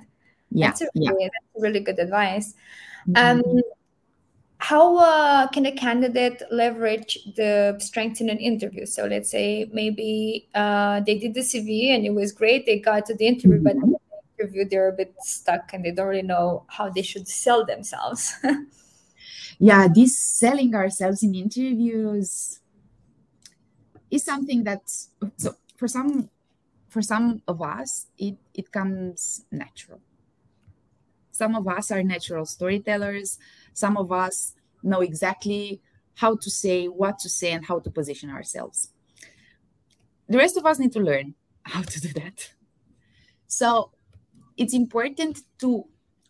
yeah, 0.54 0.68
that's, 0.68 0.82
really, 0.94 1.16
yeah. 1.20 1.28
that's 1.32 1.62
really 1.62 1.80
good 1.80 1.98
advice. 1.98 2.54
Mm-hmm. 3.08 3.40
Um, 3.40 3.62
how 4.58 4.96
uh, 4.98 5.48
can 5.48 5.66
a 5.66 5.72
candidate 5.72 6.40
leverage 6.52 7.18
the 7.36 7.76
strengths 7.80 8.20
in 8.20 8.30
an 8.30 8.38
interview? 8.38 8.86
So 8.86 9.06
let's 9.06 9.28
say 9.28 9.68
maybe 9.72 10.48
uh, 10.54 11.00
they 11.00 11.18
did 11.18 11.34
the 11.34 11.40
CV 11.40 11.88
and 11.88 12.06
it 12.06 12.14
was 12.14 12.30
great. 12.30 12.64
They 12.64 12.78
got 12.78 13.06
to 13.06 13.14
the 13.14 13.26
interview, 13.26 13.60
mm-hmm. 13.60 13.80
but 13.80 13.98
the 14.38 14.44
interview 14.44 14.68
they're 14.68 14.88
a 14.88 14.92
bit 14.92 15.14
stuck 15.18 15.72
and 15.72 15.84
they 15.84 15.90
don't 15.90 16.06
really 16.06 16.22
know 16.22 16.64
how 16.68 16.88
they 16.90 17.02
should 17.02 17.26
sell 17.26 17.66
themselves. 17.66 18.34
yeah, 19.58 19.88
this 19.92 20.16
selling 20.16 20.76
ourselves 20.76 21.24
in 21.24 21.34
interviews 21.34 22.60
is 24.12 24.22
something 24.22 24.62
that's 24.62 25.08
so 25.38 25.56
for 25.76 25.88
some 25.88 26.28
for 26.88 27.02
some 27.02 27.42
of 27.48 27.60
us 27.62 28.06
it 28.18 28.36
it 28.54 28.70
comes 28.70 29.44
natural 29.50 29.98
some 31.32 31.56
of 31.56 31.66
us 31.66 31.90
are 31.90 32.02
natural 32.02 32.46
storytellers. 32.46 33.38
Some 33.72 33.96
of 33.96 34.12
us 34.12 34.54
know 34.82 35.00
exactly 35.00 35.80
how 36.14 36.36
to 36.36 36.50
say, 36.50 36.86
what 36.86 37.18
to 37.20 37.28
say, 37.28 37.52
and 37.52 37.64
how 37.64 37.80
to 37.80 37.90
position 37.90 38.30
ourselves. 38.30 38.90
The 40.28 40.38
rest 40.38 40.56
of 40.56 40.66
us 40.66 40.78
need 40.78 40.92
to 40.92 41.00
learn 41.00 41.34
how 41.62 41.82
to 41.82 42.00
do 42.00 42.12
that. 42.20 42.50
So 43.46 43.90
it's 44.56 44.74
important 44.74 45.40
to 45.58 45.84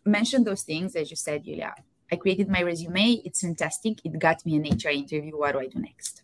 mention 0.05 0.43
those 0.43 0.63
things, 0.63 0.95
as 0.95 1.09
you 1.09 1.15
said, 1.15 1.43
Julia. 1.43 1.73
I 2.11 2.15
created 2.15 2.47
my 2.47 2.61
resume. 2.61 3.21
It's 3.25 3.41
fantastic. 3.41 3.99
It 4.05 4.17
got 4.19 4.45
me 4.45 4.55
an 4.55 4.63
HR 4.63 4.89
interview. 4.89 5.37
What 5.37 5.53
do 5.53 5.59
I 5.59 5.67
do 5.67 5.79
next? 5.79 6.21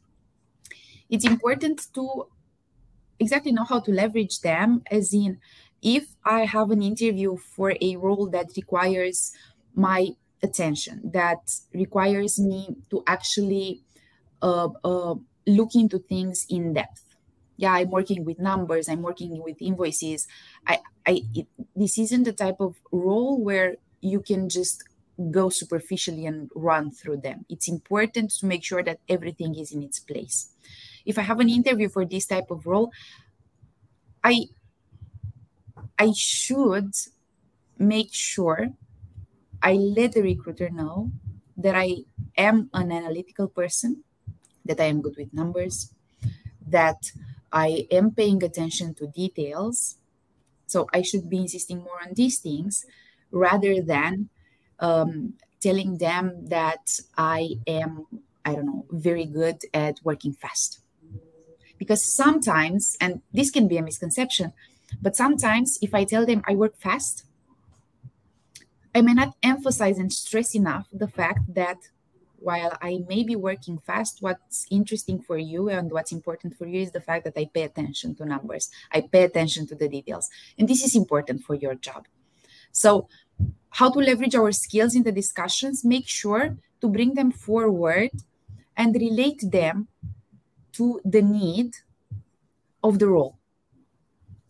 It's 1.10 1.26
important 1.26 1.88
to 1.96 2.28
exactly 3.20 3.52
know 3.52 3.64
how 3.64 3.80
to 3.80 3.92
leverage 3.92 4.42
them, 4.42 4.84
as 4.92 5.14
in, 5.14 5.40
if 5.82 6.16
I 6.26 6.46
have 6.46 6.72
an 6.72 6.82
interview 6.82 7.38
for 7.38 7.74
a 7.82 7.96
role 7.96 8.28
that 8.30 8.48
requires 8.56 9.32
my 9.76 10.10
attention, 10.44 11.12
that 11.14 11.52
requires 11.74 12.40
me 12.40 12.76
to 12.90 13.04
actually 13.08 13.82
uh, 14.42 14.70
uh, 14.84 15.16
look 15.48 15.76
into 15.76 16.00
things 16.00 16.46
in 16.50 16.74
depth. 16.74 17.04
Yeah, 17.58 17.74
I'm 17.74 17.90
working 17.90 18.24
with 18.24 18.40
numbers. 18.40 18.88
I'm 18.88 19.02
working 19.02 19.44
with 19.44 19.62
invoices. 19.62 20.28
I, 20.66 20.80
I, 21.06 21.22
it, 21.36 21.48
this 21.76 22.00
isn't 22.00 22.24
the 22.24 22.34
type 22.34 22.62
of 22.62 22.78
role 22.92 23.44
where 23.44 23.76
you 24.02 24.22
can 24.22 24.48
just 24.48 24.84
go 25.32 25.50
superficially 25.50 26.26
and 26.26 26.50
run 26.56 26.92
through 26.92 27.18
them. 27.18 27.46
It's 27.50 27.68
important 27.68 28.32
to 28.40 28.46
make 28.46 28.64
sure 28.64 28.82
that 28.84 29.00
everything 29.10 29.56
is 29.56 29.74
in 29.74 29.84
its 29.84 30.00
place. 30.00 30.52
If 31.06 31.18
I 31.18 31.24
have 31.24 31.42
an 31.42 31.50
interview 31.50 31.90
for 31.90 32.06
this 32.06 32.26
type 32.26 32.50
of 32.50 32.66
role, 32.66 32.92
I 34.24 34.46
I 36.00 36.14
should 36.16 36.96
make 37.78 38.14
sure 38.14 38.70
I 39.62 39.74
let 39.74 40.14
the 40.14 40.22
recruiter 40.22 40.70
know 40.70 41.12
that 41.58 41.76
I 41.76 42.06
am 42.38 42.70
an 42.74 42.92
analytical 42.92 43.50
person, 43.50 44.04
that 44.64 44.80
I 44.80 44.86
am 44.86 45.02
good 45.02 45.18
with 45.18 45.34
numbers, 45.34 45.94
that 46.66 47.12
I 47.52 47.86
am 47.92 48.12
paying 48.12 48.42
attention 48.44 48.94
to 48.96 49.08
details. 49.08 49.98
So 50.68 50.88
I 50.94 51.02
should 51.02 51.30
be 51.30 51.40
insisting 51.40 51.80
more 51.80 52.02
on 52.02 52.14
these 52.14 52.40
things 52.40 52.86
rather 53.32 53.82
than 53.82 54.30
um, 54.80 55.34
telling 55.60 55.98
them 55.98 56.46
that 56.48 57.00
I 57.18 57.56
am, 57.68 58.06
I 58.46 58.56
don't 58.56 58.66
know, 58.66 58.86
very 58.92 59.26
good 59.26 59.58
at 59.74 60.00
working 60.04 60.34
fast. 60.34 60.80
Because 61.78 62.04
sometimes, 62.04 62.96
and 63.02 63.22
this 63.34 63.52
can 63.52 63.68
be 63.68 63.78
a 63.78 63.82
misconception, 63.82 64.54
but 65.02 65.16
sometimes, 65.16 65.78
if 65.82 65.94
I 65.94 66.04
tell 66.04 66.26
them 66.26 66.44
I 66.48 66.56
work 66.56 66.78
fast, 66.78 67.26
I 68.94 69.02
may 69.02 69.14
not 69.14 69.36
emphasize 69.44 69.98
and 69.98 70.12
stress 70.12 70.56
enough 70.56 70.88
the 70.92 71.08
fact 71.08 71.54
that 71.54 71.78
while 72.38 72.78
I 72.82 73.04
may 73.08 73.24
be 73.24 73.36
working 73.36 73.78
fast, 73.80 74.22
what's 74.22 74.66
interesting 74.72 75.22
for 75.22 75.38
you 75.38 75.70
and 75.70 75.92
what's 75.92 76.12
important 76.12 76.58
for 76.58 76.66
you 76.66 76.82
is 76.82 76.92
the 76.92 77.02
fact 77.02 77.26
that 77.26 77.38
I 77.38 77.50
pay 77.54 77.64
attention 77.64 78.16
to 78.16 78.26
numbers, 78.26 78.70
I 78.92 79.02
pay 79.02 79.24
attention 79.24 79.68
to 79.68 79.76
the 79.76 79.90
details. 79.90 80.30
And 80.58 80.68
this 80.68 80.84
is 80.84 80.96
important 80.96 81.44
for 81.44 81.56
your 81.56 81.76
job. 81.76 82.08
So, 82.72 83.08
how 83.72 83.90
to 83.92 84.00
leverage 84.00 84.36
our 84.36 84.52
skills 84.52 84.96
in 84.96 85.04
the 85.04 85.12
discussions, 85.12 85.86
make 85.86 86.08
sure 86.08 86.58
to 86.82 86.90
bring 86.90 87.14
them 87.14 87.32
forward 87.32 88.12
and 88.76 88.96
relate 88.96 89.42
them 89.44 89.88
to 90.74 91.00
the 91.06 91.22
need 91.22 91.76
of 92.84 93.00
the 93.00 93.08
role 93.08 93.39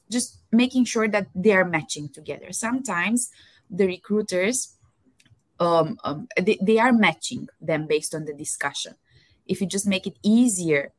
just 0.10 0.39
making 0.51 0.86
sure 0.86 1.08
that 1.08 1.28
they 1.36 1.51
are 1.51 1.66
matching 1.66 2.10
together. 2.10 2.51
Sometimes 2.51 3.30
the 3.70 3.86
recruiters 3.86 4.75
um, 5.60 5.98
um, 6.06 6.28
they, 6.38 6.58
they 6.62 6.80
are 6.80 6.94
matching 6.94 7.50
them 7.60 7.86
based 7.86 8.16
on 8.16 8.24
the 8.24 8.34
discussion. 8.34 8.96
If 9.46 9.60
you 9.60 9.68
just 9.68 9.86
make 9.86 10.08
it 10.08 10.18
easier 10.24 10.94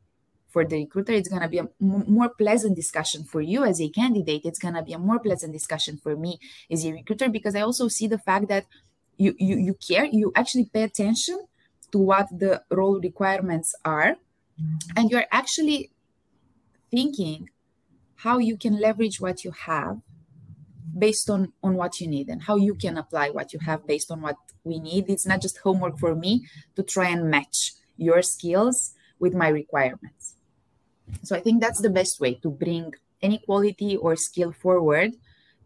for 0.50 0.64
the 0.64 0.76
recruiter 0.76 1.12
it's 1.12 1.28
going 1.28 1.42
to 1.42 1.48
be 1.48 1.58
a 1.58 1.68
m- 1.80 2.04
more 2.08 2.28
pleasant 2.28 2.74
discussion 2.76 3.24
for 3.24 3.40
you 3.40 3.64
as 3.64 3.80
a 3.80 3.88
candidate. 3.88 4.42
It's 4.44 4.58
going 4.58 4.74
to 4.74 4.82
be 4.82 4.92
a 4.92 4.98
more 4.98 5.18
pleasant 5.18 5.52
discussion 5.52 5.96
for 5.96 6.16
me 6.16 6.38
as 6.70 6.84
a 6.84 6.92
recruiter 6.92 7.28
because 7.28 7.54
i 7.54 7.60
also 7.60 7.86
see 7.86 8.08
the 8.08 8.18
fact 8.18 8.48
that 8.48 8.66
you, 9.16 9.34
you 9.38 9.56
you 9.56 9.74
care 9.74 10.06
you 10.06 10.32
actually 10.34 10.64
pay 10.64 10.82
attention 10.82 11.38
to 11.92 11.98
what 11.98 12.26
the 12.30 12.62
role 12.70 13.00
requirements 13.00 13.74
are. 13.84 14.16
And 14.96 15.10
you're 15.10 15.26
actually 15.30 15.90
thinking 16.90 17.48
how 18.22 18.38
you 18.38 18.56
can 18.56 18.78
leverage 18.80 19.20
what 19.20 19.44
you 19.44 19.52
have 19.52 19.98
based 20.96 21.30
on 21.30 21.52
on 21.62 21.74
what 21.74 22.00
you 22.00 22.08
need 22.08 22.28
and 22.28 22.42
how 22.42 22.56
you 22.56 22.74
can 22.74 22.98
apply 22.98 23.30
what 23.30 23.52
you 23.52 23.58
have 23.60 23.86
based 23.86 24.10
on 24.10 24.20
what 24.20 24.36
we 24.64 24.78
need. 24.78 25.08
It's 25.08 25.26
not 25.26 25.40
just 25.40 25.58
homework 25.58 25.98
for 25.98 26.14
me 26.14 26.46
to 26.76 26.82
try 26.82 27.08
and 27.08 27.30
match 27.30 27.72
your 27.96 28.22
skills 28.22 28.94
with 29.18 29.34
my 29.34 29.48
requirements. 29.48 30.34
So 31.22 31.36
i 31.36 31.40
think 31.40 31.60
that's 31.60 31.80
the 31.80 31.96
best 32.00 32.20
way 32.20 32.34
to 32.42 32.50
bring 32.50 32.94
any 33.20 33.38
quality 33.38 33.96
or 33.96 34.16
skill 34.16 34.52
forward 34.52 35.12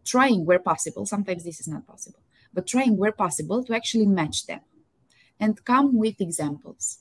trying 0.03 0.45
where 0.45 0.59
possible. 0.59 1.05
Sometimes 1.05 1.43
this 1.43 1.59
is 1.59 1.67
not 1.67 1.87
possible 1.87 2.19
but 2.55 2.65
trying 2.65 2.97
where 2.97 3.11
possible 3.11 3.63
to 3.63 3.75
actually 3.75 4.07
match 4.07 4.47
them 4.47 4.61
and 5.39 5.63
come 5.65 5.97
with 5.97 6.19
examples 6.21 6.99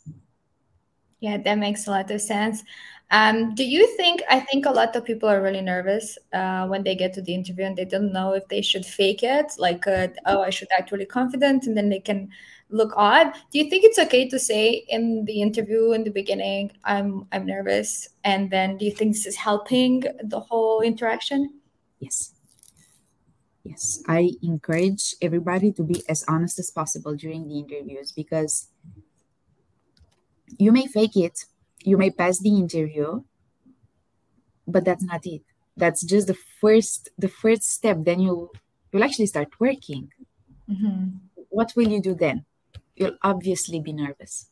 yeah 1.25 1.39
that 1.39 1.59
makes 1.59 1.87
a 1.87 1.91
lot 1.91 2.11
of 2.11 2.21
sense. 2.21 2.63
Um, 3.11 3.55
do 3.55 3.65
you 3.65 3.87
think 3.97 4.23
i 4.31 4.41
think 4.41 4.65
a 4.65 4.71
lot 4.71 4.97
of 4.97 5.05
people 5.05 5.29
are 5.29 5.43
really 5.43 5.61
nervous 5.61 6.19
uh, 6.33 6.67
when 6.67 6.83
they 6.83 6.97
get 6.97 7.13
to 7.15 7.23
the 7.23 7.35
interview 7.35 7.65
and 7.67 7.77
they 7.77 7.85
don't 7.85 8.13
know 8.13 8.33
if 8.33 8.49
they 8.49 8.63
should 8.63 8.85
fake 8.85 9.23
it 9.23 9.53
like 9.59 9.87
uh, 9.87 10.09
oh 10.27 10.41
i 10.41 10.51
should 10.51 10.69
act 10.77 10.91
really 10.91 11.05
confident 11.07 11.67
and 11.67 11.77
then 11.77 11.91
they 11.91 12.01
can 12.01 12.31
look 12.71 12.93
odd. 12.97 13.33
Do 13.53 13.59
you 13.59 13.69
think 13.71 13.85
it's 13.85 13.99
okay 13.99 14.27
to 14.29 14.39
say 14.39 14.85
in 14.89 15.27
the 15.27 15.43
interview 15.43 15.93
in 15.93 16.03
the 16.03 16.11
beginning 16.11 16.73
i'm 16.85 17.27
i'm 17.31 17.47
nervous 17.47 18.09
and 18.25 18.51
then 18.51 18.79
do 18.79 18.87
you 18.87 18.91
think 18.91 19.13
this 19.13 19.27
is 19.27 19.37
helping 19.37 20.03
the 20.25 20.41
whole 20.41 20.81
interaction? 20.81 21.61
Yes. 22.01 22.33
Yes 23.65 24.03
i 24.09 24.33
encourage 24.43 25.15
everybody 25.21 25.73
to 25.73 25.85
be 25.85 26.03
as 26.09 26.25
honest 26.27 26.59
as 26.59 26.71
possible 26.71 27.15
during 27.15 27.47
the 27.49 27.59
interviews 27.59 28.13
because 28.13 28.69
you 30.59 30.73
may 30.73 30.87
fake 30.87 31.17
it. 31.17 31.45
You 31.83 31.97
may 31.97 32.11
pass 32.11 32.39
the 32.39 32.51
interview 32.51 33.23
but 34.67 34.85
that's 34.85 35.05
not 35.05 35.27
it. 35.27 35.43
That's 35.77 36.03
just 36.03 36.27
the 36.27 36.37
first 36.61 37.11
the 37.19 37.29
first 37.29 37.65
step. 37.65 37.99
Then 38.01 38.21
you'll 38.21 38.53
you'll 38.93 39.05
actually 39.05 39.27
start 39.27 39.49
working. 39.59 40.11
Mm-hmm. 40.71 41.09
what 41.51 41.75
will 41.77 41.89
you 41.89 42.01
do 42.01 42.15
then? 42.15 42.47
You'll 42.97 43.19
obviously 43.23 43.81
be 43.81 43.93
nervous. 43.93 44.49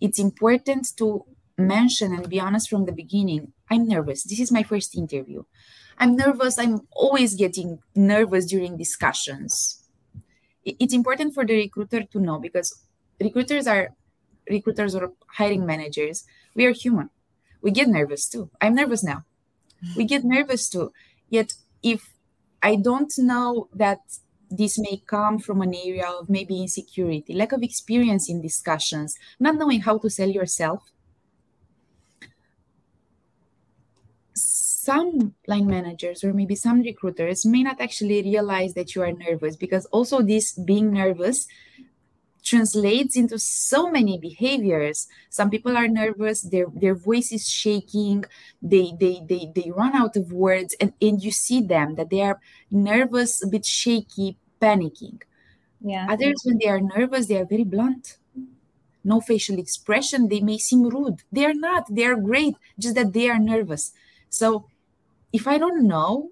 It's 0.00 0.18
important 0.18 0.94
to 0.98 1.24
mention 1.56 2.12
and 2.12 2.28
be 2.28 2.38
honest 2.38 2.68
from 2.68 2.84
the 2.84 2.92
beginning. 2.92 3.52
I'm 3.70 3.88
nervous. 3.88 4.24
This 4.24 4.38
is 4.38 4.52
my 4.52 4.62
first 4.64 4.94
interview. 4.98 5.44
I'm 5.96 6.14
nervous. 6.14 6.58
I'm 6.58 6.80
always 6.92 7.36
getting 7.36 7.78
nervous 7.94 8.44
during 8.44 8.76
discussions. 8.76 9.80
It's 10.62 10.92
important 10.92 11.32
for 11.32 11.46
the 11.46 11.54
recruiter 11.54 12.02
to 12.02 12.20
know 12.20 12.38
because 12.38 12.84
recruiters 13.18 13.66
are 13.66 13.94
recruiters 14.48 14.94
or 14.94 15.12
hiring 15.26 15.66
managers, 15.66 16.24
we 16.54 16.64
are 16.66 16.72
human. 16.72 17.10
We 17.62 17.70
get 17.70 17.88
nervous 17.88 18.28
too. 18.28 18.50
I'm 18.60 18.74
nervous 18.74 19.02
now. 19.02 19.24
We 19.96 20.04
get 20.04 20.24
nervous 20.24 20.68
too. 20.68 20.92
Yet, 21.28 21.54
if 21.82 22.14
I 22.62 22.76
don't 22.76 23.12
know 23.18 23.68
that 23.74 24.00
this 24.50 24.78
may 24.78 25.02
come 25.06 25.38
from 25.38 25.60
an 25.62 25.74
area 25.74 26.06
of 26.06 26.28
maybe 26.28 26.60
insecurity, 26.60 27.34
lack 27.34 27.52
of 27.52 27.62
experience 27.62 28.28
in 28.28 28.40
discussions, 28.40 29.16
not 29.40 29.56
knowing 29.56 29.80
how 29.80 29.98
to 29.98 30.10
sell 30.10 30.28
yourself, 30.28 30.82
some 34.34 35.34
line 35.46 35.66
managers 35.66 36.22
or 36.22 36.32
maybe 36.34 36.54
some 36.54 36.82
recruiters 36.82 37.46
may 37.46 37.62
not 37.62 37.80
actually 37.80 38.22
realize 38.22 38.74
that 38.74 38.94
you 38.94 39.02
are 39.02 39.12
nervous 39.12 39.56
because 39.56 39.86
also 39.86 40.20
this 40.20 40.52
being 40.52 40.92
nervous 40.92 41.46
translates 42.44 43.16
into 43.16 43.38
so 43.38 43.90
many 43.90 44.18
behaviors. 44.18 45.08
Some 45.30 45.50
people 45.50 45.76
are 45.76 45.88
nervous 45.88 46.42
their 46.42 46.66
their 46.74 46.94
voice 46.94 47.32
is 47.32 47.48
shaking 47.48 48.24
they 48.62 48.92
they 49.00 49.22
they, 49.28 49.50
they 49.54 49.70
run 49.70 49.94
out 49.96 50.16
of 50.16 50.32
words 50.32 50.76
and, 50.80 50.92
and 51.00 51.22
you 51.22 51.30
see 51.30 51.60
them 51.60 51.94
that 51.96 52.10
they 52.10 52.22
are 52.22 52.40
nervous 52.70 53.42
a 53.42 53.48
bit 53.48 53.64
shaky 53.64 54.38
panicking. 54.60 55.22
Yeah. 55.80 56.06
Others 56.10 56.42
when 56.44 56.58
they 56.58 56.68
are 56.68 56.80
nervous 56.80 57.26
they 57.26 57.38
are 57.38 57.46
very 57.46 57.64
blunt. 57.64 58.18
No 59.02 59.20
facial 59.20 59.58
expression 59.58 60.28
they 60.28 60.40
may 60.40 60.58
seem 60.58 60.84
rude. 60.88 61.22
They 61.32 61.44
are 61.46 61.54
not. 61.54 61.94
They 61.94 62.04
are 62.04 62.16
great 62.16 62.54
just 62.78 62.94
that 62.94 63.12
they 63.12 63.28
are 63.28 63.38
nervous. 63.38 63.92
So 64.28 64.66
if 65.34 65.48
i 65.48 65.58
don't 65.58 65.82
know 65.82 66.30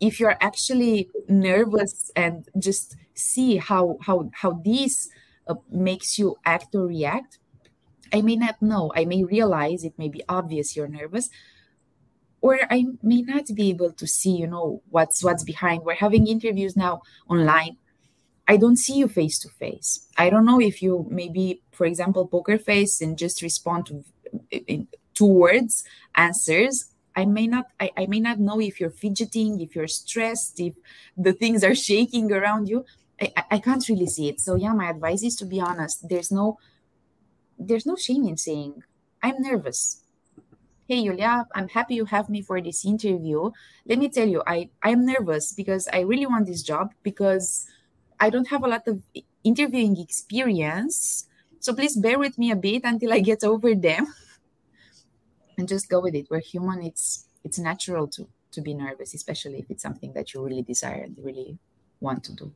if 0.00 0.20
you're 0.20 0.36
actually 0.40 1.10
nervous 1.28 2.10
and 2.14 2.48
just 2.58 2.96
see 3.18 3.56
how 3.56 3.98
how 4.02 4.30
how 4.32 4.60
this 4.64 5.08
uh, 5.46 5.54
makes 5.70 6.18
you 6.18 6.36
act 6.44 6.74
or 6.74 6.86
react 6.86 7.38
i 8.12 8.22
may 8.22 8.36
not 8.36 8.60
know. 8.62 8.90
I 8.96 9.04
may 9.04 9.22
realize 9.24 9.84
it 9.84 9.98
may 9.98 10.08
be 10.08 10.22
obvious 10.28 10.74
you're 10.76 10.88
nervous 10.88 11.28
or 12.40 12.58
i 12.70 12.84
may 13.02 13.22
not 13.22 13.46
be 13.54 13.70
able 13.70 13.92
to 13.92 14.06
see 14.06 14.36
you 14.36 14.46
know 14.46 14.82
what's 14.90 15.22
what's 15.22 15.44
behind. 15.44 15.82
We're 15.82 15.94
having 15.94 16.26
interviews 16.26 16.76
now 16.76 17.02
online. 17.28 17.76
I 18.46 18.56
don't 18.56 18.78
see 18.78 18.94
you 18.94 19.08
face 19.08 19.38
to 19.40 19.48
face 19.50 20.08
i 20.16 20.30
don't 20.30 20.46
know 20.46 20.60
if 20.60 20.80
you 20.80 21.06
maybe 21.10 21.60
for 21.72 21.84
example 21.84 22.26
poker 22.26 22.56
face 22.56 23.02
and 23.02 23.18
just 23.18 23.42
respond 23.42 23.84
to 23.86 24.04
two 25.18 25.26
words 25.26 25.84
answers. 26.14 26.90
I 27.16 27.24
may 27.24 27.48
not 27.48 27.66
I, 27.80 27.90
I 27.96 28.06
may 28.06 28.20
not 28.20 28.38
know 28.38 28.60
if 28.60 28.78
you're 28.78 28.98
fidgeting, 29.04 29.60
if 29.60 29.74
you're 29.74 29.88
stressed, 29.88 30.60
if 30.60 30.74
the 31.16 31.32
things 31.32 31.64
are 31.64 31.74
shaking 31.74 32.30
around 32.32 32.68
you. 32.68 32.84
I, 33.20 33.32
I 33.52 33.58
can't 33.58 33.86
really 33.88 34.06
see 34.06 34.28
it. 34.28 34.40
So 34.40 34.54
yeah, 34.54 34.72
my 34.72 34.90
advice 34.90 35.22
is 35.22 35.36
to 35.36 35.46
be 35.46 35.60
honest. 35.60 36.08
There's 36.08 36.30
no 36.30 36.58
there's 37.58 37.86
no 37.86 37.96
shame 37.96 38.24
in 38.24 38.36
saying 38.36 38.82
I'm 39.22 39.40
nervous. 39.40 40.02
Hey 40.88 41.04
Julia, 41.04 41.46
I'm 41.54 41.68
happy 41.68 41.96
you 41.96 42.06
have 42.06 42.30
me 42.30 42.40
for 42.40 42.60
this 42.60 42.84
interview. 42.84 43.50
Let 43.86 43.98
me 43.98 44.08
tell 44.08 44.28
you, 44.28 44.42
I 44.46 44.70
I 44.82 44.90
am 44.90 45.04
nervous 45.04 45.52
because 45.52 45.88
I 45.92 46.00
really 46.00 46.26
want 46.26 46.46
this 46.46 46.62
job 46.62 46.92
because 47.02 47.66
I 48.20 48.30
don't 48.30 48.48
have 48.48 48.64
a 48.64 48.68
lot 48.68 48.88
of 48.88 49.02
interviewing 49.44 50.00
experience. 50.00 51.26
So 51.60 51.74
please 51.74 51.96
bear 51.96 52.18
with 52.18 52.38
me 52.38 52.50
a 52.52 52.56
bit 52.56 52.82
until 52.84 53.12
I 53.12 53.20
get 53.20 53.42
over 53.44 53.74
them. 53.74 54.06
and 55.58 55.68
just 55.68 55.88
go 55.90 56.00
with 56.00 56.14
it 56.14 56.28
we're 56.30 56.40
human 56.40 56.82
it's 56.82 57.26
it's 57.44 57.58
natural 57.58 58.06
to 58.06 58.26
to 58.50 58.62
be 58.62 58.72
nervous 58.72 59.12
especially 59.12 59.58
if 59.58 59.70
it's 59.70 59.82
something 59.82 60.12
that 60.14 60.32
you 60.32 60.42
really 60.42 60.62
desire 60.62 61.02
and 61.02 61.18
really 61.20 61.58
want 62.00 62.24
to 62.24 62.32
do 62.32 62.52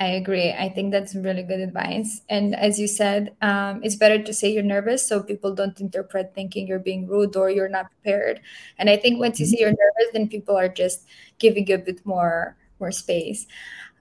I 0.00 0.06
agree. 0.06 0.52
I 0.52 0.68
think 0.68 0.90
that's 0.90 1.14
really 1.14 1.44
good 1.44 1.60
advice. 1.60 2.22
And 2.28 2.56
as 2.56 2.80
you 2.80 2.88
said, 2.88 3.36
um, 3.42 3.80
it's 3.84 3.94
better 3.94 4.20
to 4.20 4.34
say 4.34 4.52
you're 4.52 4.64
nervous 4.64 5.06
so 5.06 5.22
people 5.22 5.54
don't 5.54 5.80
interpret 5.80 6.34
thinking 6.34 6.66
you're 6.66 6.80
being 6.80 7.06
rude 7.06 7.36
or 7.36 7.48
you're 7.48 7.68
not 7.68 7.90
prepared. 7.90 8.40
And 8.76 8.90
I 8.90 8.96
think 8.96 9.20
once 9.20 9.38
you 9.38 9.46
say 9.46 9.58
you're 9.60 9.70
nervous, 9.70 10.12
then 10.12 10.28
people 10.28 10.56
are 10.56 10.68
just 10.68 11.06
giving 11.38 11.66
you 11.68 11.76
a 11.76 11.78
bit 11.78 12.04
more 12.04 12.56
more 12.80 12.90
space. 12.90 13.46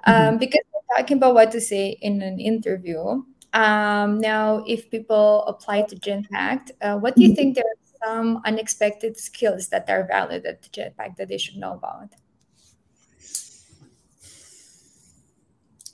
Mm-hmm. 0.08 0.30
Um, 0.30 0.38
because 0.40 0.62
we're 0.74 0.98
talking 0.98 1.18
about 1.18 1.36
what 1.36 1.52
to 1.52 1.62
say 1.62 1.98
in 2.02 2.24
an 2.24 2.40
interview. 2.40 3.22
Um, 3.54 4.20
now, 4.20 4.64
if 4.68 4.90
people 4.90 5.44
apply 5.46 5.84
to 5.84 5.96
Genpact, 5.96 6.72
uh, 6.82 6.98
what 6.98 7.16
do 7.16 7.22
you 7.22 7.30
mm-hmm. 7.30 7.36
think 7.36 7.56
there 7.56 7.66
are 7.66 8.08
some 8.08 8.42
unexpected 8.46 9.16
skills 9.16 9.70
that 9.70 9.88
are 9.92 10.08
valid 10.08 10.44
at 10.48 10.64
Genpact 10.72 11.18
that 11.18 11.28
they 11.28 11.38
should 11.38 11.58
know 11.58 11.74
about? 11.74 12.10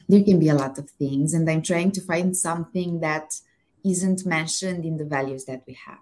There 0.10 0.24
can 0.24 0.40
be 0.40 0.50
a 0.50 0.56
lot 0.56 0.80
of 0.80 0.90
things, 0.90 1.36
and 1.36 1.48
I'm 1.48 1.62
trying 1.62 1.92
to 1.92 2.02
find 2.02 2.36
something 2.36 3.00
that 3.02 3.32
isn't 3.86 4.26
mentioned 4.26 4.84
in 4.84 4.98
the 4.98 5.06
values 5.06 5.46
that 5.46 5.64
we 5.68 5.78
have. 5.86 6.00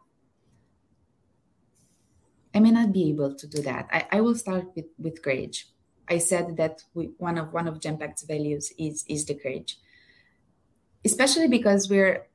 I 2.55 2.59
may 2.59 2.71
not 2.71 2.93
be 2.93 3.09
able 3.09 3.35
to 3.35 3.45
do 3.45 3.61
that. 3.63 3.87
I, 3.91 4.07
I 4.13 4.21
will 4.21 4.35
start 4.35 4.71
with, 4.75 4.85
with 4.97 5.21
courage. 5.21 5.67
I 6.07 6.19
said 6.19 6.55
that 6.55 6.83
we, 6.93 7.11
one 7.17 7.37
of 7.37 7.51
one 7.51 7.67
of 7.67 7.81
Genpact's 7.81 8.23
values 8.23 8.71
is 8.79 9.03
is 9.09 9.25
the 9.25 9.35
courage, 9.35 9.77
especially 11.03 11.49
because 11.49 11.89
we're 11.89 12.27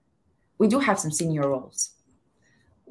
we 0.59 0.69
do 0.69 0.79
have 0.79 1.01
some 1.01 1.11
senior 1.11 1.49
roles 1.49 1.95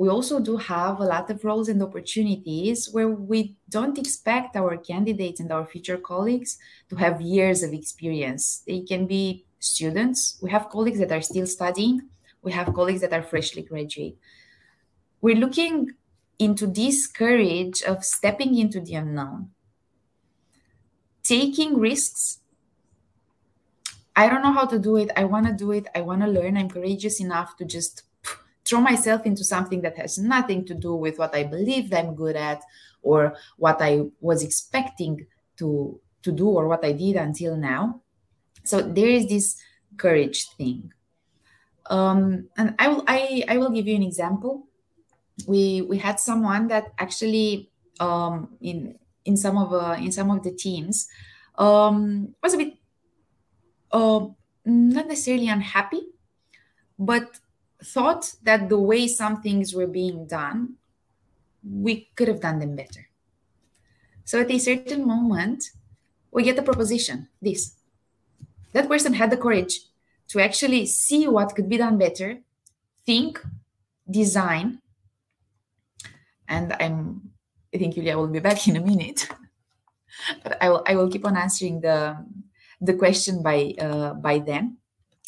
we 0.02 0.10
also 0.10 0.40
do 0.40 0.58
have 0.58 1.00
a 1.00 1.04
lot 1.04 1.30
of 1.30 1.46
roles 1.46 1.70
and 1.70 1.80
opportunities 1.84 2.90
where 2.92 3.08
we 3.08 3.56
don't 3.70 4.00
expect 4.00 4.56
our 4.56 4.76
candidates 4.76 5.40
and 5.40 5.52
our 5.52 5.64
future 5.64 6.00
colleagues 6.00 6.58
to 6.90 6.96
have 6.96 7.22
years 7.22 7.62
of 7.62 7.72
experience. 7.72 8.64
They 8.66 8.82
can 8.82 9.06
be 9.06 9.46
students. 9.60 10.40
We 10.42 10.50
have 10.50 10.70
colleagues 10.70 10.98
that 10.98 11.12
are 11.12 11.22
still 11.22 11.46
studying. 11.46 12.10
We 12.42 12.52
have 12.52 12.74
colleagues 12.74 13.02
that 13.02 13.14
are 13.14 13.22
freshly 13.22 13.62
graduate. 13.62 14.18
We're 15.22 15.36
looking 15.36 15.92
into 16.40 16.66
this 16.66 17.06
courage 17.06 17.84
of 17.84 18.04
stepping 18.04 18.58
into 18.58 18.82
the 18.82 18.96
unknown, 18.96 19.52
taking 21.22 21.78
risks. 21.78 22.40
I 24.16 24.28
don't 24.28 24.42
know 24.42 24.52
how 24.52 24.66
to 24.66 24.80
do 24.80 24.98
it. 24.98 25.12
I 25.16 25.26
want 25.26 25.46
to 25.46 25.54
do 25.54 25.70
it. 25.74 25.86
I 25.94 26.02
want 26.02 26.24
to 26.24 26.28
learn. 26.28 26.58
I'm 26.58 26.72
courageous 26.72 27.22
enough 27.22 27.56
to 27.58 27.66
just 27.66 28.02
throw 28.72 28.80
myself 28.80 29.26
into 29.26 29.44
something 29.44 29.82
that 29.82 29.98
has 29.98 30.18
nothing 30.18 30.64
to 30.64 30.74
do 30.74 30.96
with 30.96 31.20
what 31.20 31.36
I 31.36 31.44
believed 31.44 31.94
I'm 31.94 32.16
good 32.16 32.38
at 32.38 32.64
or 33.04 33.36
what 33.58 33.82
I 33.82 34.08
was 34.22 34.44
expecting 34.44 35.28
to 35.58 36.00
to 36.24 36.32
do 36.32 36.48
or 36.48 36.70
what 36.72 36.86
I 36.86 36.94
did 36.94 37.18
until 37.18 37.58
now. 37.58 38.00
So 38.64 38.80
there 38.80 39.10
is 39.10 39.28
this 39.28 39.60
courage 39.98 40.48
thing. 40.56 40.94
Um, 41.90 42.48
and 42.56 42.76
I 42.80 42.88
will 42.88 43.04
I, 43.08 43.44
I 43.50 43.58
will 43.58 43.72
give 43.72 43.88
you 43.88 43.96
an 43.96 44.04
example. 44.04 44.72
we 45.48 45.82
we 45.82 45.98
had 45.98 46.20
someone 46.20 46.68
that 46.68 46.94
actually 46.98 47.70
um, 48.00 48.56
in 48.62 48.96
in 49.26 49.36
some 49.36 49.58
of 49.58 49.74
uh, 49.74 49.98
in 50.00 50.12
some 50.12 50.32
of 50.32 50.44
the 50.44 50.52
teams 50.52 51.08
um, 51.58 52.36
was 52.44 52.54
a 52.54 52.58
bit 52.58 52.78
uh, 53.92 54.22
not 54.66 55.08
necessarily 55.08 55.50
unhappy, 55.50 56.04
but 56.98 57.40
thought 57.84 58.34
that 58.44 58.70
the 58.70 58.80
way 58.80 59.08
some 59.08 59.42
things 59.42 59.74
were 59.74 59.88
being 59.88 60.28
done, 60.28 60.76
we 61.64 62.10
could 62.16 62.28
have 62.28 62.42
done 62.42 62.60
them 62.60 62.76
better. 62.76 63.08
So 64.26 64.42
at 64.42 64.52
a 64.52 64.60
certain 64.60 65.06
moment, 65.06 65.72
we 66.32 66.44
get 66.44 66.60
a 66.60 66.64
proposition 66.64 67.28
this. 67.42 67.76
That 68.74 68.88
person 68.88 69.14
had 69.14 69.32
the 69.32 69.38
courage 69.38 69.80
to 70.30 70.40
actually 70.40 70.86
see 70.86 71.28
what 71.28 71.56
could 71.56 71.68
be 71.68 71.78
done 71.78 71.98
better, 71.98 72.40
think, 73.06 73.44
design. 74.10 74.80
And 76.48 76.74
I'm 76.80 77.32
I 77.74 77.78
think 77.78 77.96
Julia 77.96 78.18
will 78.18 78.28
be 78.28 78.40
back 78.40 78.68
in 78.68 78.76
a 78.76 78.82
minute. 78.82 79.28
but 80.44 80.62
I 80.62 80.70
will 80.70 80.84
I 80.88 80.96
will 80.96 81.10
keep 81.10 81.26
on 81.26 81.38
answering 81.38 81.82
the 81.82 82.18
the 82.80 82.94
question 82.94 83.44
by 83.44 83.76
uh, 83.80 84.14
by 84.14 84.40
then. 84.40 84.78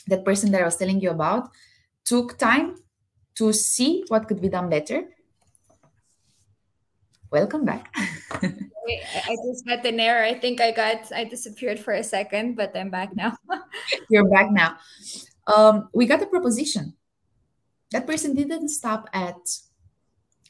That 0.08 0.26
person 0.26 0.52
that 0.52 0.62
I 0.62 0.66
was 0.66 0.76
telling 0.76 1.00
you 1.00 1.12
about 1.12 1.50
took 2.06 2.38
time 2.38 2.76
to 3.36 3.54
see 3.54 4.04
what 4.08 4.28
could 4.28 4.42
be 4.42 4.50
done 4.50 4.70
better. 4.70 5.04
Welcome 7.32 7.66
back. 7.66 7.94
I 7.98 9.36
just 9.48 9.66
got 9.66 9.86
an 9.86 10.00
error. 10.00 10.24
I 10.24 10.38
think 10.38 10.62
I 10.62 10.72
got 10.72 11.12
I 11.12 11.24
disappeared 11.24 11.80
for 11.80 11.94
a 11.94 12.04
second, 12.04 12.56
but 12.56 12.76
I'm 12.76 12.90
back 12.90 13.16
now. 13.16 13.36
You're 14.10 14.30
back 14.30 14.52
now. 14.52 14.78
Um, 15.48 15.90
we 15.94 16.06
got 16.06 16.22
a 16.22 16.28
proposition. 16.28 16.94
That 17.92 18.06
person 18.06 18.36
didn't 18.36 18.70
stop 18.70 19.10
at 19.14 19.38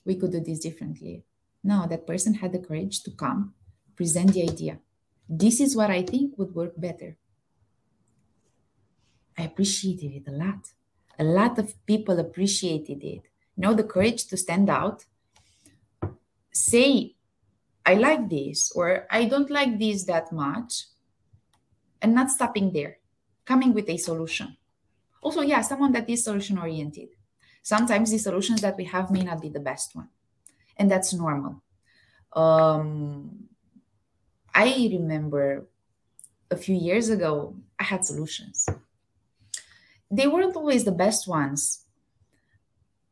we 0.05 0.15
could 0.15 0.31
do 0.31 0.39
this 0.39 0.59
differently. 0.59 1.23
No, 1.63 1.87
that 1.87 2.05
person 2.05 2.33
had 2.35 2.51
the 2.51 2.59
courage 2.59 3.03
to 3.03 3.11
come, 3.11 3.53
present 3.95 4.33
the 4.33 4.43
idea. 4.43 4.79
This 5.29 5.61
is 5.61 5.75
what 5.75 5.89
I 5.89 6.03
think 6.03 6.37
would 6.37 6.53
work 6.53 6.73
better. 6.77 7.15
I 9.37 9.43
appreciated 9.43 10.11
it 10.11 10.27
a 10.27 10.31
lot. 10.31 10.67
A 11.19 11.23
lot 11.23 11.59
of 11.59 11.73
people 11.85 12.19
appreciated 12.19 13.03
it. 13.03 13.23
You 13.55 13.61
know, 13.61 13.73
the 13.73 13.83
courage 13.83 14.25
to 14.27 14.37
stand 14.37 14.69
out, 14.69 15.05
say, 16.51 17.15
I 17.85 17.95
like 17.95 18.29
this, 18.29 18.71
or 18.71 19.05
I 19.11 19.25
don't 19.25 19.49
like 19.49 19.77
this 19.77 20.05
that 20.05 20.31
much, 20.31 20.85
and 22.01 22.15
not 22.15 22.31
stopping 22.31 22.71
there, 22.71 22.97
coming 23.45 23.73
with 23.73 23.89
a 23.89 23.97
solution. 23.97 24.57
Also, 25.21 25.41
yeah, 25.41 25.61
someone 25.61 25.91
that 25.91 26.09
is 26.09 26.23
solution 26.23 26.57
oriented. 26.57 27.09
Sometimes 27.61 28.11
the 28.11 28.17
solutions 28.17 28.61
that 28.61 28.75
we 28.77 28.85
have 28.85 29.11
may 29.11 29.21
not 29.21 29.41
be 29.41 29.49
the 29.49 29.59
best 29.59 29.95
one 29.95 30.09
and 30.77 30.89
that's 30.89 31.13
normal. 31.13 31.61
Um, 32.33 33.45
I 34.53 34.89
remember 34.91 35.67
a 36.49 36.55
few 36.55 36.75
years 36.75 37.09
ago, 37.09 37.55
I 37.79 37.83
had 37.83 38.05
solutions. 38.05 38.67
They 40.15 40.27
weren't 40.27 40.55
always 40.55 40.83
the 40.83 40.91
best 40.91 41.27
ones. 41.27 41.85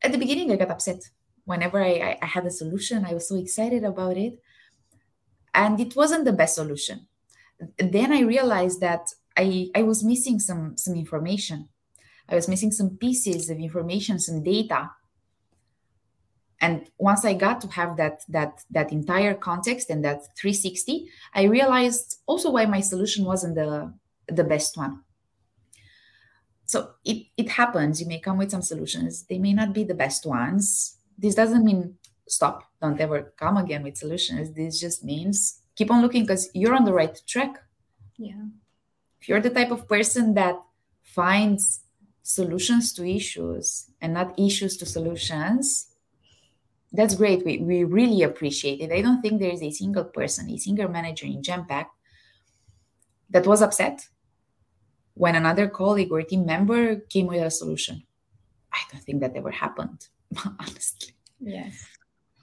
At 0.03 0.11
the 0.11 0.17
beginning, 0.17 0.51
I 0.51 0.55
got 0.55 0.71
upset. 0.71 1.01
Whenever 1.45 1.83
I, 1.83 2.17
I 2.21 2.25
had 2.25 2.45
a 2.45 2.51
solution, 2.51 3.05
I 3.05 3.13
was 3.13 3.27
so 3.27 3.35
excited 3.35 3.83
about 3.83 4.17
it. 4.17 4.39
And 5.53 5.79
it 5.79 5.95
wasn't 5.95 6.25
the 6.25 6.33
best 6.33 6.55
solution. 6.55 7.07
Then 7.77 8.11
I 8.11 8.21
realized 8.21 8.79
that 8.81 9.09
I, 9.35 9.69
I 9.75 9.81
was 9.83 10.03
missing 10.03 10.39
some, 10.39 10.77
some 10.77 10.95
information. 10.95 11.69
I 12.29 12.35
was 12.35 12.47
missing 12.47 12.71
some 12.71 12.97
pieces 12.97 13.49
of 13.49 13.57
information, 13.57 14.19
some 14.19 14.43
data 14.43 14.91
and 16.61 16.87
once 16.97 17.25
i 17.25 17.33
got 17.33 17.59
to 17.59 17.67
have 17.67 17.97
that 17.97 18.21
that 18.29 18.63
that 18.69 18.91
entire 18.91 19.33
context 19.33 19.89
and 19.89 20.05
that 20.05 20.21
360 20.37 21.09
i 21.33 21.43
realized 21.43 22.19
also 22.27 22.51
why 22.51 22.65
my 22.65 22.79
solution 22.79 23.25
wasn't 23.25 23.55
the 23.55 23.91
the 24.27 24.43
best 24.43 24.77
one 24.77 25.01
so 26.71 26.91
it, 27.03 27.25
it 27.35 27.49
happens. 27.49 27.99
You 27.99 28.07
may 28.07 28.19
come 28.19 28.37
with 28.37 28.49
some 28.51 28.61
solutions. 28.61 29.23
They 29.23 29.39
may 29.39 29.51
not 29.51 29.73
be 29.73 29.83
the 29.83 29.93
best 29.93 30.25
ones. 30.25 30.95
This 31.17 31.35
doesn't 31.35 31.65
mean 31.65 31.95
stop. 32.29 32.63
Don't 32.81 33.01
ever 33.01 33.33
come 33.35 33.57
again 33.57 33.83
with 33.83 33.97
solutions. 33.97 34.53
This 34.53 34.79
just 34.79 35.03
means 35.03 35.59
keep 35.75 35.91
on 35.91 36.01
looking 36.01 36.23
because 36.23 36.49
you're 36.53 36.73
on 36.73 36.85
the 36.85 36.93
right 36.93 37.21
track. 37.27 37.61
Yeah. 38.17 38.45
If 39.19 39.27
you're 39.27 39.41
the 39.41 39.49
type 39.49 39.71
of 39.71 39.85
person 39.85 40.33
that 40.35 40.55
finds 41.01 41.81
solutions 42.23 42.93
to 42.93 43.05
issues 43.05 43.91
and 43.99 44.13
not 44.13 44.39
issues 44.39 44.77
to 44.77 44.85
solutions 44.85 45.87
that's 46.93 47.15
great. 47.15 47.45
We, 47.45 47.59
we 47.59 47.85
really 47.85 48.21
appreciate 48.23 48.81
it. 48.81 48.91
I 48.91 49.01
don't 49.01 49.21
think 49.21 49.39
there 49.39 49.49
is 49.49 49.63
a 49.63 49.71
single 49.71 50.03
person, 50.03 50.49
a 50.49 50.57
single 50.57 50.89
manager 50.89 51.25
in 51.25 51.41
Genpact 51.41 51.85
that 53.29 53.47
was 53.47 53.61
upset 53.61 54.09
when 55.13 55.35
another 55.35 55.67
colleague 55.67 56.11
or 56.11 56.21
team 56.21 56.45
member 56.45 56.95
came 56.95 57.27
with 57.27 57.41
a 57.41 57.51
solution. 57.51 58.03
I 58.73 58.79
don't 58.91 59.03
think 59.03 59.21
that 59.21 59.35
ever 59.35 59.51
happened, 59.51 60.07
honestly. 60.59 61.13
Yes. 61.39 61.85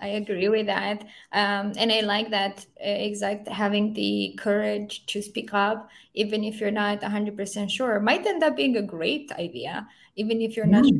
I 0.00 0.08
agree 0.08 0.48
with 0.48 0.66
that. 0.66 1.02
Um, 1.32 1.72
and 1.76 1.90
I 1.90 2.00
like 2.00 2.30
that 2.30 2.64
uh, 2.80 2.88
exact 2.88 3.48
having 3.48 3.94
the 3.94 4.38
courage 4.38 5.06
to 5.06 5.20
speak 5.22 5.52
up, 5.52 5.90
even 6.14 6.44
if 6.44 6.60
you're 6.60 6.70
not 6.70 7.00
100% 7.00 7.70
sure, 7.70 7.98
might 7.98 8.24
end 8.26 8.44
up 8.44 8.56
being 8.56 8.76
a 8.76 8.82
great 8.82 9.32
idea, 9.32 9.88
even 10.18 10.42
if 10.42 10.56
you're 10.56 10.66
mm. 10.66 10.82
not 10.82 10.84
sure. 10.84 10.98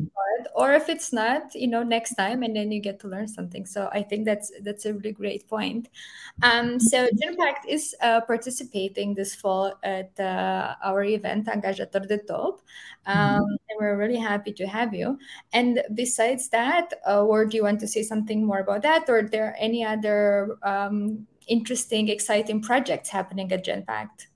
Or 0.55 0.73
if 0.73 0.87
it's 0.87 1.11
not, 1.11 1.53
you 1.53 1.67
know, 1.67 1.83
next 1.83 2.15
time, 2.15 2.43
and 2.43 2.55
then 2.55 2.71
you 2.71 2.81
get 2.81 2.99
to 3.01 3.07
learn 3.07 3.27
something. 3.27 3.65
So 3.65 3.89
I 3.91 4.01
think 4.01 4.25
that's 4.25 4.51
that's 4.63 4.85
a 4.85 4.93
really 4.93 5.11
great 5.11 5.47
point. 5.47 5.89
Um, 6.41 6.79
so 6.79 7.07
Genpact 7.07 7.67
is 7.67 7.95
uh, 8.01 8.21
participating 8.21 9.13
this 9.13 9.35
fall 9.35 9.75
at 9.83 10.17
uh, 10.19 10.75
our 10.83 11.03
event, 11.03 11.47
Angajator 11.47 12.07
de 12.07 12.17
Top. 12.19 12.61
Um, 13.05 13.41
mm. 13.41 13.57
And 13.69 13.79
we're 13.79 13.97
really 13.97 14.17
happy 14.17 14.53
to 14.53 14.65
have 14.65 14.93
you. 14.93 15.19
And 15.51 15.83
besides 15.93 16.49
that, 16.49 16.93
uh, 17.07 17.23
or 17.23 17.45
do 17.45 17.57
you 17.57 17.63
want 17.63 17.79
to 17.81 17.87
say 17.87 18.03
something 18.03 18.45
more 18.45 18.59
about 18.59 18.81
that? 18.83 19.09
or 19.09 19.23
there 19.23 19.55
any 19.59 19.83
other 19.83 20.57
um, 20.63 21.27
interesting, 21.47 22.07
exciting 22.07 22.61
projects 22.61 23.09
happening 23.09 23.51
at 23.51 23.65
Genpact? 23.65 24.28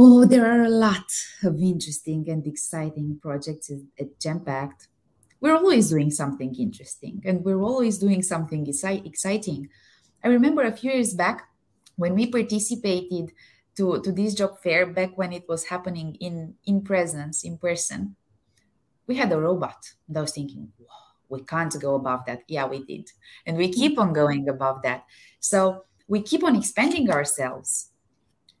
Oh, 0.00 0.24
there 0.24 0.46
are 0.46 0.62
a 0.62 0.68
lot 0.68 1.10
of 1.42 1.60
interesting 1.60 2.30
and 2.30 2.46
exciting 2.46 3.18
projects 3.20 3.68
at 3.98 4.16
Genpact. 4.20 4.86
We're 5.40 5.56
always 5.56 5.90
doing 5.90 6.12
something 6.12 6.54
interesting 6.54 7.20
and 7.24 7.44
we're 7.44 7.60
always 7.60 7.98
doing 7.98 8.22
something 8.22 8.64
exciting. 8.68 9.68
I 10.22 10.28
remember 10.28 10.62
a 10.62 10.70
few 10.70 10.92
years 10.92 11.14
back 11.14 11.48
when 11.96 12.14
we 12.14 12.30
participated 12.30 13.32
to, 13.76 14.00
to 14.02 14.12
this 14.12 14.34
job 14.34 14.60
fair 14.62 14.86
back 14.86 15.18
when 15.18 15.32
it 15.32 15.48
was 15.48 15.64
happening 15.64 16.14
in, 16.20 16.54
in 16.64 16.82
presence, 16.82 17.42
in 17.42 17.58
person, 17.58 18.14
we 19.08 19.16
had 19.16 19.32
a 19.32 19.40
robot. 19.40 19.94
And 20.06 20.16
I 20.16 20.20
was 20.20 20.30
thinking, 20.30 20.68
we 21.28 21.42
can't 21.42 21.74
go 21.80 21.96
above 21.96 22.20
that. 22.26 22.42
Yeah, 22.46 22.66
we 22.66 22.84
did. 22.84 23.10
And 23.46 23.56
we 23.56 23.72
keep 23.72 23.98
on 23.98 24.12
going 24.12 24.48
above 24.48 24.82
that. 24.82 25.06
So 25.40 25.86
we 26.06 26.22
keep 26.22 26.44
on 26.44 26.54
expanding 26.54 27.10
ourselves. 27.10 27.90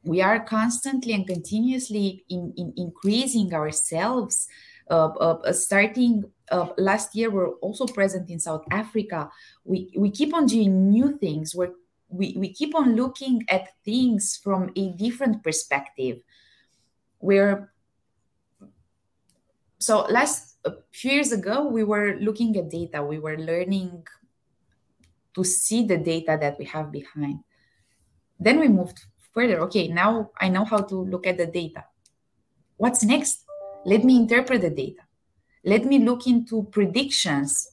We 0.04 0.22
are 0.22 0.40
constantly 0.40 1.12
and 1.12 1.26
continuously 1.26 2.24
in, 2.28 2.52
in 2.56 2.72
increasing 2.76 3.52
ourselves. 3.52 4.48
Uh, 4.90 5.08
uh, 5.20 5.52
starting 5.52 6.24
uh, 6.50 6.68
last 6.78 7.14
year, 7.14 7.30
we're 7.30 7.50
also 7.56 7.86
present 7.86 8.30
in 8.30 8.40
South 8.40 8.64
Africa. 8.70 9.28
We, 9.64 9.92
we 9.96 10.10
keep 10.10 10.32
on 10.32 10.46
doing 10.46 10.90
new 10.90 11.18
things. 11.18 11.54
We're, 11.54 11.72
we, 12.08 12.34
we 12.38 12.52
keep 12.54 12.74
on 12.74 12.96
looking 12.96 13.44
at 13.50 13.68
things 13.84 14.40
from 14.42 14.70
a 14.76 14.92
different 14.92 15.42
perspective. 15.42 16.20
We're 17.20 17.70
so 19.78 20.06
last 20.08 20.56
few 20.90 21.12
years 21.12 21.32
ago, 21.32 21.68
we 21.68 21.84
were 21.84 22.16
looking 22.20 22.56
at 22.56 22.70
data, 22.70 23.02
we 23.02 23.18
were 23.18 23.38
learning 23.38 24.04
to 25.34 25.44
see 25.44 25.84
the 25.84 25.98
data 25.98 26.36
that 26.40 26.58
we 26.58 26.64
have 26.64 26.90
behind. 26.90 27.40
Then 28.40 28.58
we 28.58 28.68
moved 28.68 29.04
further. 29.38 29.60
Okay, 29.60 29.86
now 29.86 30.30
I 30.40 30.48
know 30.48 30.64
how 30.64 30.78
to 30.90 30.96
look 30.96 31.26
at 31.26 31.38
the 31.38 31.46
data. 31.46 31.84
What's 32.76 33.04
next? 33.04 33.44
Let 33.84 34.02
me 34.02 34.16
interpret 34.16 34.62
the 34.62 34.70
data. 34.70 35.02
Let 35.64 35.84
me 35.84 35.98
look 36.00 36.26
into 36.26 36.64
predictions. 36.72 37.68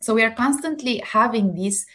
So 0.00 0.14
we 0.14 0.22
are 0.22 0.30
constantly 0.30 1.02
having 1.04 1.54
these 1.54 1.86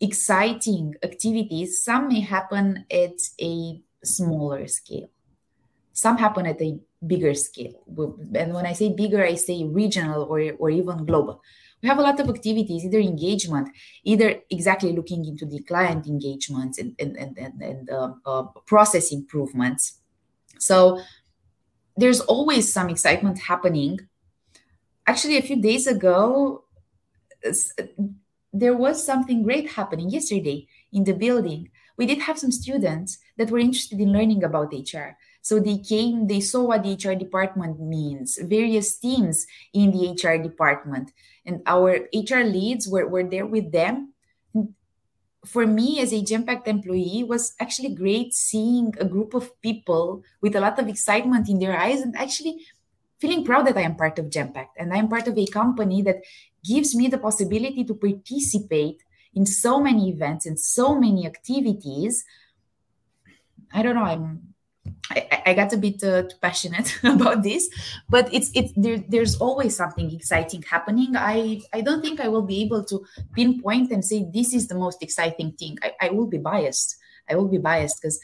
exciting 0.00 0.94
activities. 1.02 1.82
Some 1.82 2.08
may 2.08 2.20
happen 2.20 2.86
at 2.90 3.18
a 3.40 3.82
smaller 4.04 4.68
scale, 4.68 5.10
some 5.92 6.18
happen 6.18 6.46
at 6.46 6.62
a 6.62 6.78
bigger 7.04 7.34
scale. 7.34 7.82
And 8.34 8.54
when 8.54 8.66
I 8.66 8.74
say 8.74 8.94
bigger, 8.94 9.24
I 9.24 9.34
say 9.34 9.64
regional 9.64 10.22
or, 10.22 10.38
or 10.58 10.70
even 10.70 11.04
global. 11.04 11.42
We 11.82 11.88
have 11.88 11.98
a 11.98 12.02
lot 12.02 12.18
of 12.18 12.28
activities, 12.28 12.84
either 12.84 12.98
engagement, 12.98 13.68
either 14.04 14.40
exactly 14.50 14.92
looking 14.92 15.24
into 15.24 15.46
the 15.46 15.62
client 15.62 16.06
engagements 16.06 16.78
and, 16.78 16.94
and, 16.98 17.16
and, 17.16 17.38
and, 17.38 17.62
and 17.62 17.90
uh, 17.90 18.12
uh, 18.26 18.42
process 18.66 19.12
improvements. 19.12 20.00
So 20.58 21.00
there's 21.96 22.20
always 22.20 22.72
some 22.72 22.88
excitement 22.88 23.38
happening. 23.38 23.98
actually 25.08 25.38
a 25.38 25.42
few 25.42 25.60
days 25.60 25.86
ago 25.86 26.64
there 28.52 28.76
was 28.76 29.04
something 29.04 29.42
great 29.42 29.70
happening 29.72 30.10
yesterday 30.10 30.66
in 30.92 31.04
the 31.04 31.14
building 31.14 31.70
we 31.96 32.06
did 32.06 32.20
have 32.20 32.38
some 32.38 32.52
students 32.52 33.18
that 33.38 33.50
were 33.50 33.58
interested 33.58 33.98
in 34.00 34.12
learning 34.12 34.44
about 34.44 34.72
hr 34.72 35.10
so 35.42 35.58
they 35.60 35.78
came 35.78 36.26
they 36.26 36.40
saw 36.40 36.62
what 36.64 36.82
the 36.82 36.94
hr 36.94 37.14
department 37.14 37.80
means 37.80 38.38
various 38.42 38.96
teams 38.96 39.46
in 39.72 39.90
the 39.92 40.12
hr 40.12 40.42
department. 40.42 41.12
And 41.46 41.62
our 41.66 42.08
hr 42.12 42.44
leads 42.44 42.88
were, 42.88 43.06
were 43.06 43.24
there 43.24 43.46
with 43.46 43.72
them. 43.72 44.12
For 45.46 45.66
me 45.66 46.00
as 46.00 46.12
a 46.12 46.20
Genpact 46.20 46.66
employee 46.66 47.24
was 47.24 47.54
actually 47.60 47.94
great 47.94 48.34
seeing 48.34 48.92
a 48.98 49.04
group 49.04 49.34
of 49.34 49.58
people 49.62 50.22
with 50.42 50.56
a 50.56 50.60
lot 50.60 50.78
of 50.78 50.88
excitement 50.88 51.48
in 51.48 51.58
their 51.58 51.78
eyes 51.78 52.00
and 52.00 52.14
actually 52.16 52.66
feeling 53.20 53.44
proud 53.44 53.66
that 53.66 53.76
I 53.76 53.82
am 53.82 53.96
part 53.96 54.18
of 54.18 54.26
Genpact. 54.26 54.74
And 54.76 54.92
I 54.92 54.98
am 54.98 55.08
part 55.08 55.28
of 55.28 55.38
a 55.38 55.46
company 55.46 56.02
that 56.02 56.22
gives 56.64 56.94
me 56.94 57.08
the 57.08 57.18
possibility 57.18 57.84
to 57.84 57.94
participate 57.94 59.02
in 59.32 59.46
so 59.46 59.80
many 59.80 60.10
events 60.10 60.44
and 60.44 60.58
so 60.58 60.98
many 60.98 61.24
activities. 61.24 62.24
I 63.72 63.82
don't 63.82 63.94
know, 63.94 64.02
I'm 64.02 64.54
I, 65.10 65.42
I 65.46 65.54
got 65.54 65.72
a 65.72 65.76
bit 65.76 66.02
uh, 66.04 66.22
too 66.22 66.36
passionate 66.40 66.98
about 67.04 67.42
this, 67.42 67.68
but 68.08 68.32
it's 68.32 68.50
it's 68.54 68.72
there, 68.76 68.98
there's 69.08 69.36
always 69.36 69.76
something 69.76 70.12
exciting 70.12 70.62
happening. 70.62 71.16
I 71.16 71.62
I 71.72 71.80
don't 71.80 72.02
think 72.02 72.20
I 72.20 72.28
will 72.28 72.42
be 72.42 72.62
able 72.62 72.84
to 72.84 73.04
pinpoint 73.34 73.90
and 73.90 74.04
say 74.04 74.26
this 74.32 74.52
is 74.52 74.68
the 74.68 74.74
most 74.74 75.02
exciting 75.02 75.52
thing. 75.52 75.78
I, 75.82 75.92
I 76.00 76.10
will 76.10 76.26
be 76.26 76.38
biased. 76.38 76.96
I 77.28 77.36
will 77.36 77.48
be 77.48 77.58
biased 77.58 78.00
because 78.00 78.20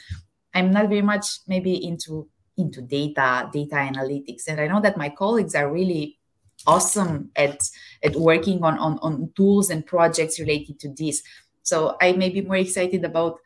I'm 0.55 0.70
not 0.70 0.88
very 0.88 1.03
much 1.03 1.40
maybe 1.46 1.85
into 1.85 2.29
into 2.57 2.83
data 2.83 3.48
data 3.53 3.77
analytics, 3.77 4.48
and 4.48 4.61
I 4.61 4.66
know 4.66 4.81
that 4.81 4.96
my 4.96 5.09
colleagues 5.09 5.55
are 5.55 5.72
really 5.72 6.18
awesome 6.66 7.31
at 7.37 7.62
at 8.03 8.16
working 8.16 8.62
on 8.62 8.79
on, 8.79 8.98
on 9.00 9.33
tools 9.37 9.70
and 9.70 9.87
projects 9.87 10.38
related 10.38 10.79
to 10.81 10.88
this. 10.88 11.22
So 11.62 11.96
I 12.00 12.12
may 12.12 12.29
be 12.29 12.42
more 12.42 12.57
excited 12.57 13.05
about 13.05 13.38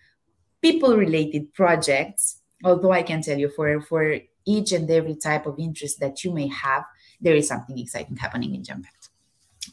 people 0.60 0.96
related 0.96 1.54
projects 1.54 2.40
although 2.64 2.92
I 2.92 3.02
can 3.02 3.22
tell 3.22 3.38
you 3.38 3.48
for 3.48 3.80
for 3.80 4.18
each 4.44 4.72
and 4.72 4.90
every 4.90 5.14
type 5.14 5.46
of 5.46 5.58
interest 5.58 6.00
that 6.00 6.24
you 6.24 6.32
may 6.32 6.48
have, 6.48 6.84
there 7.20 7.36
is 7.36 7.48
something 7.48 7.78
exciting 7.78 8.16
happening 8.16 8.54
in 8.54 8.62
Genpact. 8.62 9.10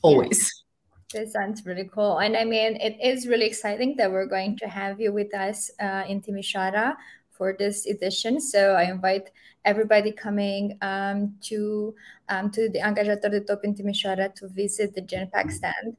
Always. 0.02 0.64
This 1.14 1.32
sounds 1.32 1.66
really 1.66 1.90
cool. 1.94 2.18
And 2.18 2.36
I 2.36 2.44
mean, 2.44 2.76
it 2.82 2.98
is 3.02 3.28
really 3.28 3.46
exciting 3.46 3.96
that 3.98 4.12
we're 4.12 4.26
going 4.26 4.58
to 4.58 4.68
have 4.68 5.00
you 5.00 5.14
with 5.14 5.34
us 5.34 5.72
uh, 5.80 6.04
in 6.10 6.20
Timișoara 6.20 6.96
for 7.32 7.56
this 7.58 7.86
edition. 7.86 8.42
So 8.42 8.74
I 8.74 8.84
invite 8.84 9.30
everybody 9.64 10.12
coming 10.12 10.78
um, 10.82 11.36
to 11.44 11.96
um, 12.28 12.52
to 12.52 12.70
the 12.70 12.80
Angajator 12.80 13.32
de 13.32 13.42
Top 13.42 13.64
in 13.64 13.76
Timișoara 13.76 14.34
to 14.36 14.48
visit 14.50 14.94
the 14.94 15.02
Genpact 15.02 15.52
stand. 15.52 15.96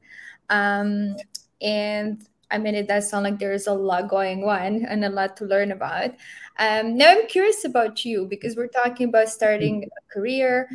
Um, 0.49 1.15
and 1.61 2.27
I 2.49 2.57
mean, 2.57 2.75
it 2.75 2.87
does 2.87 3.09
sound 3.09 3.23
like 3.25 3.39
there 3.39 3.51
is 3.51 3.67
a 3.67 3.73
lot 3.73 4.07
going 4.07 4.43
on 4.43 4.85
and 4.85 5.03
a 5.03 5.09
lot 5.09 5.35
to 5.37 5.45
learn 5.45 5.71
about. 5.71 6.11
Um, 6.59 6.97
now, 6.97 7.11
I'm 7.11 7.27
curious 7.27 7.65
about 7.65 8.05
you 8.05 8.25
because 8.25 8.55
we're 8.55 8.67
talking 8.67 9.09
about 9.09 9.29
starting 9.29 9.83
a 9.83 10.13
career, 10.13 10.69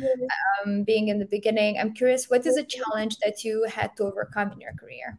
um, 0.65 0.83
being 0.83 1.07
in 1.07 1.19
the 1.19 1.25
beginning. 1.25 1.79
I'm 1.79 1.93
curious, 1.93 2.29
what 2.29 2.45
is 2.45 2.57
a 2.57 2.63
challenge 2.63 3.17
that 3.19 3.43
you 3.43 3.65
had 3.67 3.95
to 3.97 4.03
overcome 4.03 4.51
in 4.51 4.61
your 4.61 4.73
career? 4.73 5.17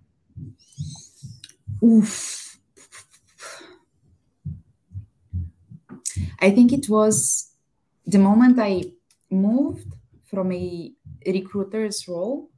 Oof. 1.83 2.59
I 6.41 6.51
think 6.51 6.73
it 6.73 6.89
was 6.89 7.51
the 8.07 8.19
moment 8.19 8.59
I 8.61 8.93
moved 9.31 9.95
from 10.25 10.53
a 10.53 10.93
recruiter's 11.27 12.07
role 12.07 12.51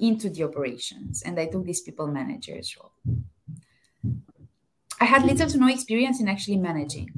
into 0.00 0.30
the 0.30 0.44
operations 0.44 1.22
and 1.22 1.38
I 1.38 1.46
took 1.46 1.66
this 1.66 1.82
people 1.82 2.06
manager's 2.06 2.76
role. 2.76 2.92
I 5.00 5.04
had 5.04 5.24
little 5.24 5.48
to 5.48 5.58
no 5.58 5.68
experience 5.68 6.20
in 6.20 6.28
actually 6.28 6.56
managing. 6.56 7.10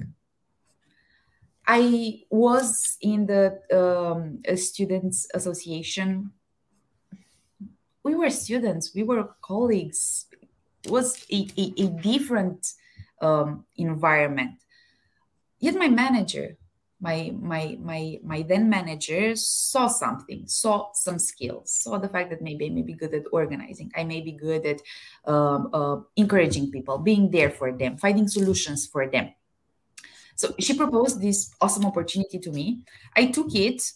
I 1.66 2.22
was 2.30 2.98
in 3.00 3.26
the 3.26 3.60
um, 3.72 4.42
students 4.56 5.28
association. 5.32 6.32
We 8.02 8.14
were 8.14 8.30
students, 8.30 8.94
we 8.94 9.02
were 9.02 9.34
colleagues. 9.40 10.26
It 10.84 10.90
was 10.90 11.24
a, 11.30 11.48
a, 11.56 11.72
a 11.84 11.86
different 12.02 12.72
um, 13.20 13.64
environment. 13.76 14.62
Yet 15.58 15.74
my 15.74 15.88
manager, 15.88 16.56
my 17.00 17.32
my 17.40 17.78
my 17.80 18.20
my 18.22 18.42
then 18.42 18.68
manager 18.68 19.34
saw 19.34 19.88
something 19.88 20.46
saw 20.46 20.92
some 20.92 21.18
skills 21.18 21.72
saw 21.72 21.96
the 21.96 22.08
fact 22.08 22.28
that 22.28 22.42
maybe 22.42 22.66
i 22.66 22.68
may 22.68 22.82
be 22.82 22.92
good 22.92 23.14
at 23.14 23.24
organizing. 23.32 23.90
I 23.96 24.04
may 24.04 24.20
be 24.20 24.32
good 24.32 24.66
at 24.66 24.80
um, 25.24 25.70
uh, 25.72 25.96
encouraging 26.16 26.70
people 26.70 26.98
being 26.98 27.30
there 27.30 27.50
for 27.50 27.72
them 27.72 27.96
finding 27.96 28.28
solutions 28.28 28.86
for 28.86 29.08
them. 29.08 29.32
So 30.36 30.54
she 30.58 30.76
proposed 30.76 31.20
this 31.20 31.54
awesome 31.60 31.86
opportunity 31.86 32.38
to 32.38 32.50
me. 32.50 32.84
I 33.16 33.26
took 33.26 33.54
it. 33.54 33.92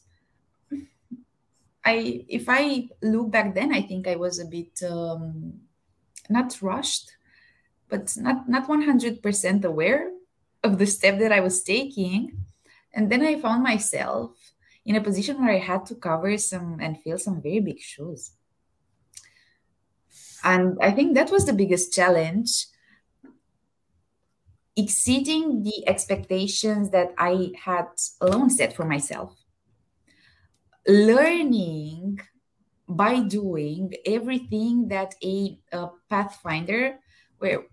I 1.84 2.24
if 2.28 2.48
i 2.48 2.88
look 3.02 3.30
back 3.30 3.54
then 3.54 3.74
i 3.74 3.82
think 3.82 4.08
i 4.08 4.16
was 4.16 4.38
a 4.38 4.46
bit 4.46 4.72
um, 4.88 5.60
not 6.30 6.56
rushed 6.62 7.12
but 7.90 8.16
not 8.16 8.48
not 8.48 8.66
100% 8.66 9.20
aware 9.64 10.10
of 10.62 10.78
the 10.78 10.86
step 10.86 11.18
that 11.18 11.30
i 11.30 11.40
was 11.40 11.62
taking 11.62 12.43
and 12.94 13.10
then 13.10 13.22
I 13.22 13.40
found 13.40 13.62
myself 13.62 14.30
in 14.86 14.96
a 14.96 15.00
position 15.02 15.40
where 15.40 15.54
I 15.54 15.58
had 15.58 15.86
to 15.86 15.94
cover 15.94 16.36
some 16.38 16.78
and 16.80 17.00
fill 17.02 17.18
some 17.18 17.42
very 17.42 17.60
big 17.60 17.80
shoes. 17.80 18.32
And 20.44 20.78
I 20.80 20.90
think 20.90 21.14
that 21.14 21.30
was 21.30 21.46
the 21.46 21.52
biggest 21.52 21.92
challenge 21.92 22.66
exceeding 24.76 25.62
the 25.62 25.86
expectations 25.88 26.90
that 26.90 27.14
I 27.16 27.52
had 27.62 27.86
alone 28.20 28.50
set 28.50 28.74
for 28.74 28.84
myself. 28.84 29.34
Learning 30.86 32.20
by 32.88 33.20
doing 33.20 33.94
everything 34.04 34.88
that 34.88 35.14
a, 35.24 35.58
a 35.72 35.88
pathfinder, 36.10 36.98
where 37.38 37.64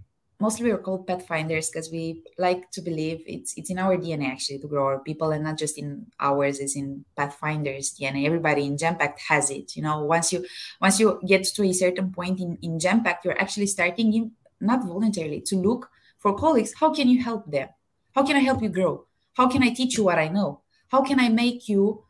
mostly 0.42 0.72
we're 0.72 0.80
called 0.80 1.06
pathfinders 1.06 1.70
because 1.70 1.92
we 1.92 2.24
like 2.38 2.70
to 2.72 2.82
believe 2.82 3.24
it's 3.28 3.54
it's 3.56 3.70
in 3.70 3.78
our 3.78 3.96
DNA 3.96 4.28
actually 4.28 4.60
to 4.60 4.68
grow 4.68 4.86
our 4.86 5.00
people 5.00 5.32
and 5.32 5.44
not 5.44 5.58
just 5.58 5.78
in 5.78 6.08
ours 6.20 6.60
is 6.60 6.76
in 6.76 7.06
pathfinders 7.16 7.94
DNA. 7.96 8.26
Everybody 8.26 8.66
in 8.66 8.76
Genpact 8.76 9.20
has 9.30 9.52
it. 9.52 9.76
You 9.76 9.84
know, 9.84 10.04
once 10.04 10.34
you 10.34 10.46
once 10.82 11.00
you 11.00 11.22
get 11.26 11.44
to 11.46 11.64
a 11.64 11.74
certain 11.74 12.12
point 12.12 12.40
in, 12.40 12.58
in 12.62 12.80
Genpact, 12.80 13.24
you're 13.24 13.40
actually 13.40 13.68
starting 13.68 14.14
in, 14.14 14.32
not 14.60 14.84
voluntarily 14.84 15.42
to 15.42 15.56
look 15.56 15.90
for 16.18 16.36
colleagues. 16.36 16.74
How 16.76 16.92
can 16.92 17.08
you 17.08 17.24
help 17.24 17.50
them? 17.52 17.70
How 18.16 18.24
can 18.24 18.36
I 18.36 18.40
help 18.40 18.62
you 18.62 18.70
grow? 18.70 19.06
How 19.34 19.48
can 19.48 19.64
I 19.64 19.70
teach 19.70 19.98
you 19.98 20.04
what 20.04 20.20
I 20.20 20.28
know? 20.28 20.62
How 20.90 21.02
can 21.04 21.20
I 21.20 21.30
make 21.30 21.70
you 21.70 22.04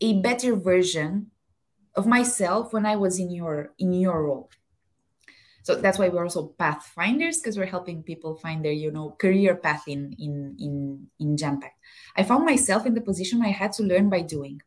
a 0.00 0.20
better 0.20 0.54
version 0.56 1.30
of 1.94 2.06
myself 2.06 2.72
when 2.72 2.86
I 2.86 2.96
was 2.96 3.18
in 3.18 3.30
your 3.30 3.74
in 3.78 3.92
your 3.92 4.24
role? 4.24 4.48
So 5.64 5.74
that's 5.74 5.98
why 5.98 6.10
we're 6.10 6.24
also 6.24 6.52
pathfinders 6.58 7.40
because 7.40 7.56
we're 7.56 7.64
helping 7.64 8.02
people 8.02 8.36
find 8.36 8.62
their 8.62 8.76
you 8.76 8.92
know 8.92 9.16
career 9.18 9.56
path 9.56 9.88
in 9.88 10.14
in 10.18 10.54
in 10.60 11.06
in 11.18 11.36
Genpact. 11.36 11.80
I 12.16 12.22
found 12.22 12.44
myself 12.44 12.84
in 12.84 12.92
the 12.92 13.00
position 13.00 13.40
I 13.40 13.48
had 13.48 13.72
to 13.80 13.82
learn 13.82 14.10
by 14.10 14.20
doing, 14.20 14.60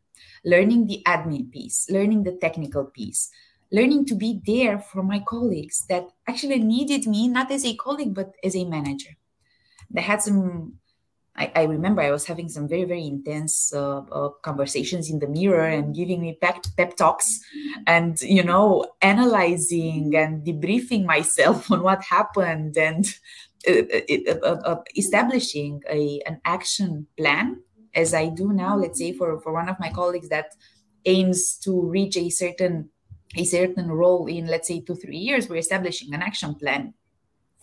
learning 0.44 0.88
the 0.88 1.04
admin 1.06 1.52
piece, 1.52 1.88
learning 1.92 2.24
the 2.24 2.34
technical 2.42 2.86
piece, 2.86 3.30
learning 3.72 4.06
to 4.06 4.16
be 4.16 4.42
there 4.44 4.80
for 4.80 5.04
my 5.04 5.20
colleagues 5.20 5.86
that 5.88 6.10
actually 6.28 6.60
needed 6.60 7.06
me 7.06 7.28
not 7.28 7.52
as 7.52 7.64
a 7.64 7.76
colleague 7.76 8.16
but 8.16 8.34
as 8.44 8.56
a 8.56 8.66
manager. 8.66 9.12
They 9.92 10.02
had 10.02 10.24
some 10.24 10.80
I, 11.38 11.52
I, 11.56 11.64
remember 11.64 12.02
I 12.02 12.12
was 12.12 12.26
having 12.26 12.50
some 12.50 12.68
very, 12.68 12.84
very 12.84 13.06
intense 13.06 13.72
uh, 13.74 14.00
uh, 14.12 14.30
conversations 14.42 15.10
in 15.12 15.20
the 15.20 15.28
mirror 15.28 15.68
and 15.68 15.94
giving 15.94 16.22
me 16.22 16.38
pep, 16.42 16.66
pep 16.76 16.96
talks 16.96 17.40
and, 17.86 18.20
you 18.22 18.44
know, 18.44 18.86
analyzing 19.02 20.16
and 20.16 20.44
debriefing 20.44 21.06
myself 21.06 21.72
on 21.72 21.84
what 21.84 22.04
happened 22.04 22.76
and 22.78 23.06
uh, 23.68 23.84
uh, 23.94 24.34
uh, 24.44 24.60
uh, 24.66 24.82
establishing 24.96 25.82
a, 25.90 26.22
an 26.26 26.42
action 26.46 27.06
plan 27.18 27.62
as 27.94 28.14
I 28.14 28.30
do 28.30 28.54
now, 28.54 28.78
let's 28.78 29.00
say 29.00 29.12
for, 29.14 29.40
for 29.42 29.54
one 29.54 29.70
of 29.70 29.80
my 29.80 29.92
colleagues 29.92 30.30
that 30.30 30.54
aims 31.06 31.56
to 31.60 31.82
reach 31.82 32.18
a 32.18 32.30
certain 32.30 32.90
a 33.36 33.44
certain 33.44 33.92
role 33.92 34.28
in 34.28 34.48
let's 34.48 34.68
say 34.68 34.80
two 34.80 34.96
three 34.96 35.18
years 35.18 35.50
we're 35.50 35.58
establishing 35.58 36.14
an 36.14 36.22
action 36.22 36.56
plan 36.56 36.94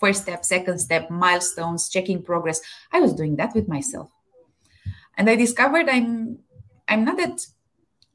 first 0.04 0.22
step, 0.22 0.44
second 0.44 0.78
step, 0.78 1.10
milestones, 1.10 1.88
checking 1.88 2.22
progress. 2.22 2.60
I 2.92 3.00
was 3.00 3.14
doing 3.14 3.36
that 3.36 3.54
with 3.54 3.68
myself. 3.68 4.10
And 5.16 5.30
I 5.30 5.36
discovered 5.36 5.88
I'm 5.88 6.38
I'm 6.88 7.04
not 7.04 7.16
that 7.16 7.46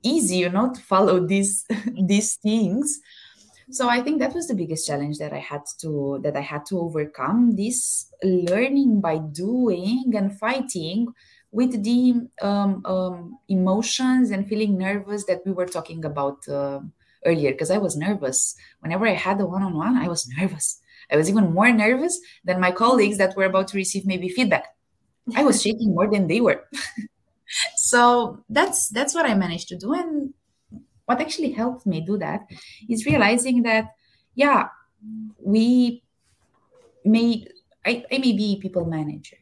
easy, 0.03 0.37
you 0.37 0.49
know, 0.49 0.71
to 0.73 0.81
follow 0.81 1.25
these 1.25 1.65
these 2.11 2.35
things. 2.35 2.99
So 3.71 3.87
I 3.87 4.01
think 4.01 4.19
that 4.19 4.33
was 4.33 4.47
the 4.47 4.55
biggest 4.55 4.87
challenge 4.87 5.17
that 5.19 5.33
I 5.33 5.39
had 5.51 5.63
to 5.81 6.19
that 6.23 6.35
I 6.35 6.41
had 6.41 6.65
to 6.67 6.79
overcome 6.79 7.55
this 7.55 7.79
learning 8.23 9.01
by 9.01 9.17
doing 9.17 10.13
and 10.15 10.37
fighting 10.37 11.07
with 11.51 11.83
the 11.83 12.01
um, 12.41 12.85
um, 12.85 13.39
emotions 13.47 14.29
and 14.29 14.47
feeling 14.47 14.77
nervous 14.77 15.25
that 15.25 15.41
we 15.45 15.51
were 15.51 15.65
talking 15.65 16.05
about 16.05 16.47
uh, 16.47 16.79
earlier 17.25 17.51
because 17.51 17.71
i 17.71 17.77
was 17.77 17.97
nervous 17.97 18.55
whenever 18.79 19.05
i 19.05 19.17
had 19.25 19.37
the 19.37 19.45
one-on-one 19.45 19.97
i 19.97 20.07
was 20.07 20.29
nervous 20.37 20.79
i 21.11 21.17
was 21.17 21.29
even 21.29 21.53
more 21.53 21.71
nervous 21.71 22.19
than 22.45 22.59
my 22.59 22.71
colleagues 22.71 23.17
that 23.17 23.35
were 23.35 23.45
about 23.45 23.67
to 23.69 23.77
receive 23.77 24.05
maybe 24.05 24.29
feedback. 24.29 24.65
I 25.35 25.43
was 25.43 25.61
shaking 25.65 25.93
more 25.95 26.09
than 26.09 26.27
they 26.27 26.41
were. 26.41 26.63
So 27.75 28.43
that's 28.49 28.89
that's 28.89 29.15
what 29.15 29.25
i 29.25 29.33
managed 29.33 29.69
to 29.69 29.77
do. 29.77 29.93
And 29.93 30.33
what 31.05 31.21
actually 31.21 31.51
helped 31.51 31.85
me 31.85 32.01
do 32.01 32.17
that 32.17 32.41
is 32.89 33.05
realizing 33.05 33.63
that 33.63 33.85
yeah 34.35 34.67
we 35.43 36.03
may 37.05 37.45
i, 37.85 38.03
I 38.11 38.17
may 38.17 38.33
be 38.33 38.59
people 38.61 38.85
manager. 38.85 39.37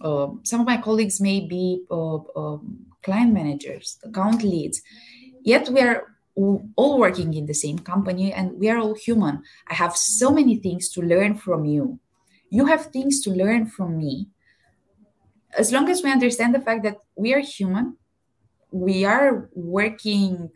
Uh, 0.00 0.28
some 0.42 0.60
of 0.60 0.66
my 0.66 0.76
colleagues 0.76 1.20
may 1.20 1.40
be 1.40 1.84
uh, 1.90 2.16
uh, 2.16 2.58
client 3.02 3.32
managers 3.32 3.98
account 4.04 4.42
leads. 4.42 4.82
Yet 5.42 5.68
we 5.70 5.80
are 5.80 6.15
all 6.36 6.98
working 6.98 7.34
in 7.34 7.46
the 7.46 7.54
same 7.54 7.78
company 7.78 8.32
and 8.32 8.58
we 8.58 8.68
are 8.68 8.78
all 8.78 8.94
human. 8.94 9.42
I 9.68 9.74
have 9.74 9.96
so 9.96 10.30
many 10.30 10.56
things 10.56 10.90
to 10.90 11.00
learn 11.00 11.36
from 11.36 11.64
you. 11.64 11.98
You 12.50 12.66
have 12.66 12.86
things 12.86 13.20
to 13.22 13.30
learn 13.30 13.66
from 13.66 13.96
me. 13.96 14.28
As 15.56 15.72
long 15.72 15.88
as 15.88 16.02
we 16.02 16.12
understand 16.12 16.54
the 16.54 16.60
fact 16.60 16.82
that 16.84 16.98
we 17.16 17.32
are 17.32 17.40
human 17.40 17.96
we 18.70 19.04
are 19.04 19.48
working 19.54 20.50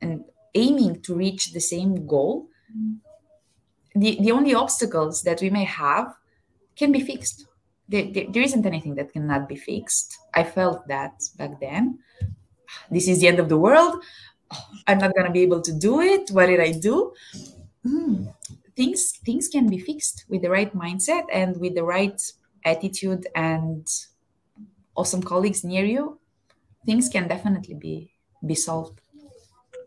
and 0.00 0.24
aiming 0.54 1.02
to 1.02 1.14
reach 1.14 1.52
the 1.52 1.60
same 1.60 2.06
goal 2.06 2.48
the, 3.94 4.18
the 4.20 4.32
only 4.32 4.54
obstacles 4.54 5.22
that 5.22 5.40
we 5.42 5.50
may 5.50 5.64
have 5.64 6.14
can 6.76 6.92
be 6.92 7.00
fixed. 7.00 7.46
There, 7.88 8.10
there, 8.10 8.24
there 8.30 8.42
isn't 8.42 8.64
anything 8.64 8.94
that 8.94 9.12
cannot 9.12 9.48
be 9.48 9.56
fixed. 9.56 10.16
I 10.32 10.44
felt 10.44 10.88
that 10.88 11.22
back 11.36 11.60
then. 11.60 11.98
This 12.90 13.06
is 13.06 13.20
the 13.20 13.28
end 13.28 13.38
of 13.38 13.50
the 13.50 13.58
world 13.58 14.02
i'm 14.86 14.98
not 14.98 15.14
going 15.14 15.26
to 15.26 15.32
be 15.32 15.42
able 15.42 15.60
to 15.60 15.72
do 15.72 16.00
it. 16.00 16.30
What 16.30 16.46
did 16.46 16.60
i 16.60 16.72
do? 16.72 17.12
Mm, 17.86 18.34
things 18.76 19.12
things 19.24 19.48
can 19.48 19.68
be 19.68 19.78
fixed 19.78 20.24
with 20.28 20.42
the 20.42 20.50
right 20.50 20.74
mindset 20.74 21.24
and 21.32 21.58
with 21.58 21.74
the 21.74 21.84
right 21.84 22.20
attitude 22.64 23.26
and 23.34 23.86
awesome 24.94 25.22
colleagues 25.22 25.64
near 25.64 25.84
you, 25.84 26.18
things 26.86 27.08
can 27.08 27.28
definitely 27.28 27.74
be 27.74 28.12
be 28.44 28.54
solved. 28.54 29.00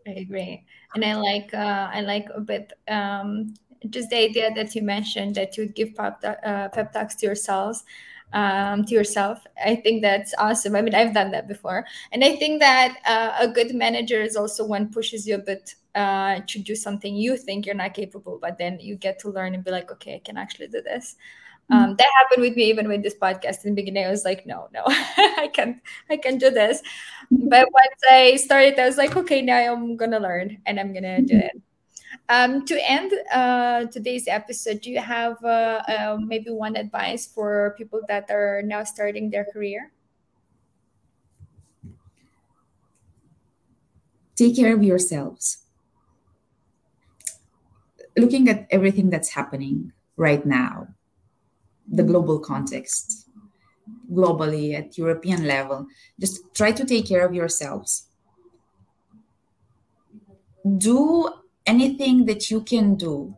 I 0.06 0.10
agree, 0.10 0.64
and 0.94 1.04
I 1.04 1.14
like 1.14 1.52
uh, 1.52 1.90
I 1.92 2.00
like 2.00 2.28
a 2.34 2.40
bit 2.40 2.72
um, 2.88 3.54
just 3.90 4.10
the 4.10 4.16
idea 4.16 4.52
that 4.54 4.74
you 4.74 4.82
mentioned 4.82 5.34
that 5.34 5.56
you 5.56 5.66
give 5.66 5.94
pep, 5.94 6.22
uh, 6.24 6.68
pep 6.68 6.92
talks 6.92 7.14
to 7.16 7.26
yourselves 7.26 7.84
um, 8.32 8.84
to 8.84 8.94
yourself. 8.94 9.44
I 9.64 9.76
think 9.76 10.02
that's 10.02 10.34
awesome. 10.38 10.76
I 10.76 10.82
mean, 10.82 10.94
I've 10.94 11.14
done 11.14 11.30
that 11.30 11.48
before, 11.48 11.86
and 12.12 12.24
I 12.24 12.36
think 12.36 12.60
that 12.60 12.98
uh, 13.06 13.36
a 13.40 13.48
good 13.48 13.74
manager 13.74 14.20
is 14.20 14.36
also 14.36 14.64
one 14.64 14.90
pushes 14.90 15.26
you 15.26 15.36
a 15.36 15.38
bit 15.38 15.74
uh, 15.94 16.40
to 16.46 16.58
do 16.58 16.76
something 16.76 17.16
you 17.16 17.36
think 17.36 17.66
you're 17.66 17.74
not 17.74 17.94
capable, 17.94 18.38
but 18.40 18.58
then 18.58 18.78
you 18.80 18.96
get 18.96 19.18
to 19.20 19.30
learn 19.30 19.54
and 19.54 19.64
be 19.64 19.70
like, 19.70 19.90
okay, 19.90 20.16
I 20.16 20.22
can 20.24 20.36
actually 20.36 20.68
do 20.68 20.82
this. 20.82 21.16
Mm-hmm. 21.70 21.82
Um, 21.82 21.96
that 21.96 22.06
happened 22.18 22.42
with 22.42 22.54
me 22.54 22.64
even 22.64 22.86
with 22.86 23.02
this 23.02 23.14
podcast 23.14 23.64
in 23.64 23.74
the 23.74 23.82
beginning. 23.82 24.04
I 24.04 24.10
was 24.10 24.24
like, 24.24 24.46
no, 24.46 24.68
no, 24.72 24.82
I 24.86 25.50
can't, 25.52 25.78
I 26.10 26.16
can't 26.16 26.38
do 26.38 26.50
this. 26.50 26.82
Mm-hmm. 27.32 27.48
But 27.48 27.68
once 27.72 28.00
I 28.10 28.36
started, 28.36 28.78
I 28.78 28.86
was 28.86 28.96
like, 28.96 29.16
okay, 29.16 29.42
now 29.42 29.72
I'm 29.72 29.96
gonna 29.96 30.20
learn 30.20 30.58
and 30.66 30.78
I'm 30.78 30.92
gonna 30.92 31.22
do 31.22 31.36
it. 31.38 31.52
Um, 32.28 32.64
to 32.66 32.90
end 32.90 33.12
uh, 33.32 33.86
today's 33.86 34.28
episode, 34.28 34.80
do 34.80 34.90
you 34.90 35.00
have 35.00 35.42
uh, 35.44 35.82
uh, 35.88 36.18
maybe 36.20 36.50
one 36.50 36.76
advice 36.76 37.26
for 37.26 37.74
people 37.78 38.00
that 38.08 38.30
are 38.30 38.62
now 38.62 38.84
starting 38.84 39.30
their 39.30 39.44
career? 39.44 39.92
Take 44.34 44.56
care 44.56 44.74
of 44.74 44.82
yourselves. 44.82 45.58
Looking 48.16 48.48
at 48.48 48.66
everything 48.70 49.10
that's 49.10 49.30
happening 49.30 49.92
right 50.16 50.44
now, 50.44 50.88
the 51.88 52.02
global 52.02 52.38
context 52.38 53.28
globally 54.12 54.74
at 54.74 54.98
european 54.98 55.46
level 55.46 55.86
just 56.18 56.42
try 56.54 56.72
to 56.72 56.84
take 56.84 57.06
care 57.06 57.24
of 57.24 57.34
yourselves 57.34 58.08
do 60.78 61.28
anything 61.66 62.26
that 62.26 62.50
you 62.50 62.62
can 62.62 62.94
do 62.96 63.36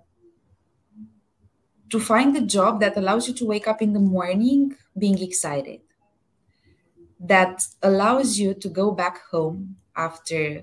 to 1.91 1.99
find 1.99 2.37
a 2.37 2.43
job 2.43 2.81
that 2.81 2.97
allows 2.97 3.27
you 3.29 3.35
to 3.35 3.47
wake 3.47 3.67
up 3.67 3.81
in 3.81 3.93
the 3.95 4.01
morning 4.01 4.77
being 4.99 5.21
excited 5.23 5.81
that 7.19 7.63
allows 7.83 8.39
you 8.39 8.55
to 8.55 8.69
go 8.69 8.91
back 8.91 9.21
home 9.31 9.77
after 9.97 10.63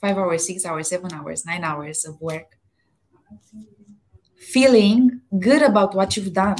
five 0.00 0.16
hours 0.16 0.46
six 0.46 0.64
hours 0.64 0.88
seven 0.88 1.12
hours 1.12 1.44
nine 1.44 1.64
hours 1.64 2.04
of 2.04 2.20
work 2.20 2.56
feeling 4.38 5.20
good 5.38 5.62
about 5.62 5.94
what 5.94 6.16
you've 6.16 6.32
done 6.32 6.56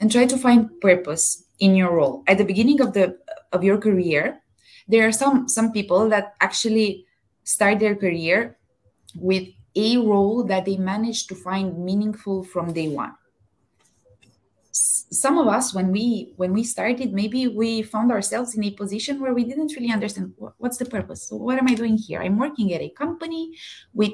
and 0.00 0.10
try 0.10 0.26
to 0.26 0.36
find 0.36 0.80
purpose 0.80 1.44
in 1.58 1.74
your 1.74 1.94
role. 1.94 2.22
At 2.26 2.38
the 2.38 2.44
beginning 2.44 2.80
of 2.80 2.92
the 2.92 3.16
of 3.52 3.64
your 3.64 3.78
career 3.78 4.40
there 4.88 5.06
are 5.06 5.12
some 5.12 5.48
some 5.48 5.72
people 5.72 6.08
that 6.08 6.34
actually 6.40 7.06
start 7.54 7.78
their 7.78 7.96
career 7.96 8.56
with 9.16 9.46
a 9.76 9.96
role 9.96 10.44
that 10.44 10.64
they 10.64 10.76
manage 10.76 11.26
to 11.26 11.34
find 11.34 11.78
meaningful 11.88 12.44
from 12.44 12.72
day 12.72 12.88
one 12.88 13.14
some 14.72 15.38
of 15.38 15.46
us 15.48 15.72
when 15.72 15.90
we 15.90 16.34
when 16.36 16.52
we 16.52 16.62
started 16.62 17.12
maybe 17.12 17.48
we 17.48 17.70
found 17.82 18.12
ourselves 18.12 18.54
in 18.54 18.62
a 18.64 18.70
position 18.82 19.20
where 19.20 19.32
we 19.32 19.44
didn't 19.44 19.74
really 19.74 19.90
understand 19.90 20.34
what's 20.58 20.76
the 20.76 20.84
purpose 20.84 21.22
so 21.28 21.36
what 21.36 21.58
am 21.58 21.66
i 21.66 21.74
doing 21.74 21.96
here 21.96 22.20
i'm 22.20 22.38
working 22.38 22.72
at 22.74 22.82
a 22.82 22.90
company 22.90 23.56
with 23.94 24.12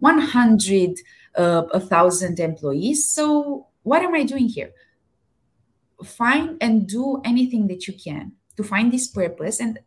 100 0.00 0.98
uh, 1.36 1.62
a 1.72 1.80
thousand 1.80 2.38
employees. 2.40 3.08
So 3.08 3.68
what 3.82 4.02
am 4.02 4.14
I 4.14 4.24
doing 4.24 4.48
here? 4.48 4.70
Find 6.04 6.56
and 6.60 6.86
do 6.86 7.20
anything 7.24 7.66
that 7.68 7.86
you 7.86 7.94
can 7.94 8.32
to 8.56 8.62
find 8.62 8.92
this 8.92 9.08
purpose 9.08 9.60
and 9.60 9.78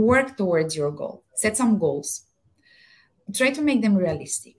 work 0.00 0.36
towards 0.36 0.76
your 0.76 0.90
goal. 0.90 1.24
Set 1.34 1.56
some 1.56 1.78
goals. 1.78 2.26
Try 3.32 3.50
to 3.50 3.62
make 3.62 3.82
them 3.82 3.96
realistic. 3.96 4.56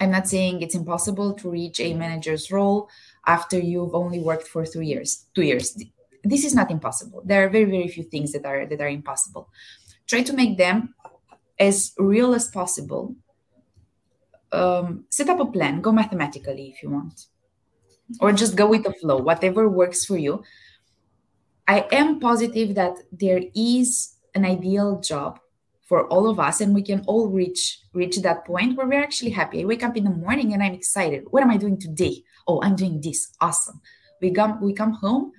I'm 0.00 0.10
not 0.10 0.28
saying 0.28 0.62
it's 0.62 0.74
impossible 0.74 1.34
to 1.34 1.50
reach 1.50 1.80
a 1.80 1.94
manager's 1.94 2.50
role 2.50 2.88
after 3.26 3.58
you've 3.58 3.94
only 3.94 4.20
worked 4.20 4.48
for 4.48 4.64
three 4.64 4.86
years, 4.86 5.26
two 5.34 5.42
years. 5.42 5.76
This 6.24 6.44
is 6.44 6.54
not 6.54 6.70
impossible. 6.70 7.22
There 7.24 7.44
are 7.44 7.48
very, 7.48 7.64
very 7.64 7.88
few 7.88 8.04
things 8.04 8.32
that 8.32 8.46
are 8.46 8.66
that 8.66 8.80
are 8.80 8.88
impossible. 8.88 9.48
Try 10.06 10.22
to 10.22 10.32
make 10.32 10.56
them 10.56 10.94
as 11.58 11.92
real 11.98 12.34
as 12.34 12.48
possible 12.48 13.14
um, 14.52 15.04
set 15.10 15.28
up 15.28 15.40
a 15.40 15.46
plan 15.46 15.80
go 15.80 15.92
mathematically 15.92 16.72
if 16.74 16.82
you 16.82 16.90
want 16.90 17.26
or 18.20 18.32
just 18.32 18.56
go 18.56 18.66
with 18.66 18.84
the 18.84 18.92
flow 18.92 19.16
whatever 19.16 19.68
works 19.68 20.04
for 20.04 20.16
you 20.16 20.42
i 21.66 21.86
am 21.92 22.20
positive 22.20 22.74
that 22.74 22.94
there 23.10 23.40
is 23.54 24.11
an 24.34 24.44
ideal 24.44 25.00
job 25.00 25.38
for 25.84 26.06
all 26.08 26.28
of 26.28 26.40
us 26.40 26.60
and 26.60 26.74
we 26.74 26.82
can 26.82 27.04
all 27.06 27.28
reach 27.28 27.80
reach 27.92 28.16
that 28.16 28.44
point 28.46 28.76
where 28.76 28.86
we're 28.86 29.02
actually 29.02 29.30
happy. 29.30 29.62
I 29.62 29.66
wake 29.66 29.82
up 29.82 29.96
in 29.96 30.04
the 30.04 30.10
morning 30.10 30.52
and 30.52 30.62
i'm 30.62 30.72
excited. 30.72 31.24
What 31.30 31.42
am 31.42 31.50
i 31.50 31.56
doing 31.56 31.78
today? 31.78 32.24
Oh 32.46 32.62
i'm 32.62 32.76
doing 32.76 33.00
this. 33.00 33.32
Awesome. 33.40 33.80
We 34.20 34.30
come 34.30 34.60
we 34.60 34.72
come 34.72 34.92
home 34.92 35.32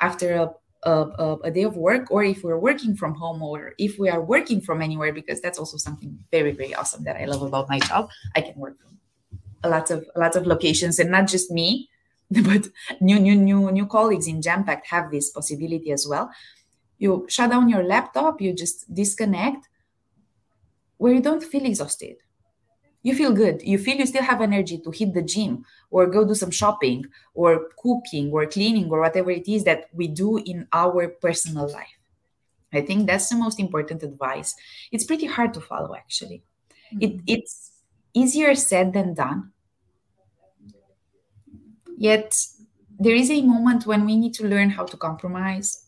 after 0.00 0.34
a 0.34 0.54
a, 0.82 1.36
a, 1.42 1.50
day 1.50 1.64
of 1.64 1.76
work 1.76 2.12
or 2.12 2.22
if 2.22 2.44
we're 2.44 2.58
working 2.58 2.94
from 2.94 3.14
home 3.14 3.42
or 3.42 3.72
if 3.76 3.98
we 3.98 4.08
are 4.08 4.22
working 4.22 4.60
from 4.60 4.80
anywhere 4.80 5.12
because 5.12 5.40
that's 5.40 5.58
also 5.58 5.76
something 5.76 6.16
very 6.30 6.52
very 6.52 6.74
awesome 6.76 7.02
that 7.02 7.16
i 7.16 7.24
love 7.24 7.42
about 7.42 7.68
my 7.68 7.80
job. 7.80 8.08
I 8.36 8.40
can 8.42 8.54
work 8.54 8.78
from 8.80 8.96
a 9.64 9.68
lot 9.68 9.90
of 9.90 10.06
a 10.14 10.20
lot 10.20 10.36
of 10.36 10.46
locations 10.46 11.00
and 11.00 11.10
not 11.10 11.26
just 11.26 11.50
me 11.50 11.88
but 12.30 12.68
new 13.00 13.18
new 13.18 13.34
new 13.34 13.72
new 13.72 13.86
colleagues 13.86 14.28
in 14.28 14.40
Genpact 14.40 14.84
have 14.86 15.10
this 15.10 15.30
possibility 15.30 15.90
as 15.90 16.06
well 16.08 16.30
you 16.98 17.26
shut 17.28 17.50
down 17.50 17.68
your 17.68 17.84
laptop 17.84 18.40
you 18.40 18.52
just 18.52 18.92
disconnect 18.92 19.68
where 20.98 21.12
you 21.12 21.20
don't 21.20 21.44
feel 21.44 21.64
exhausted. 21.64 22.16
You 23.02 23.14
feel 23.14 23.32
good. 23.32 23.62
You 23.62 23.78
feel 23.78 23.96
you 23.96 24.06
still 24.06 24.22
have 24.22 24.40
energy 24.40 24.78
to 24.78 24.90
hit 24.90 25.14
the 25.14 25.22
gym 25.22 25.64
or 25.90 26.06
go 26.06 26.26
do 26.26 26.34
some 26.34 26.50
shopping 26.50 27.04
or 27.34 27.68
cooking 27.78 28.32
or 28.32 28.46
cleaning 28.46 28.90
or 28.90 29.00
whatever 29.00 29.30
it 29.30 29.46
is 29.46 29.64
that 29.64 29.86
we 29.92 30.08
do 30.08 30.38
in 30.38 30.66
our 30.72 31.08
personal 31.08 31.70
life. 31.70 31.98
I 32.72 32.80
think 32.80 33.06
that's 33.06 33.28
the 33.28 33.36
most 33.36 33.60
important 33.60 34.02
advice. 34.02 34.56
It's 34.90 35.04
pretty 35.04 35.26
hard 35.26 35.54
to 35.54 35.60
follow 35.60 35.94
actually. 35.94 36.42
Mm-hmm. 36.92 37.02
it, 37.02 37.20
it's 37.26 37.72
easier 38.12 38.54
said 38.54 38.92
than 38.92 39.14
done. 39.14 39.52
Yet 41.96 42.36
there 42.98 43.14
is 43.14 43.30
a 43.30 43.40
moment 43.42 43.86
when 43.86 44.04
we 44.04 44.16
need 44.16 44.34
to 44.34 44.46
learn 44.46 44.70
how 44.70 44.84
to 44.84 44.96
compromise 44.96 45.85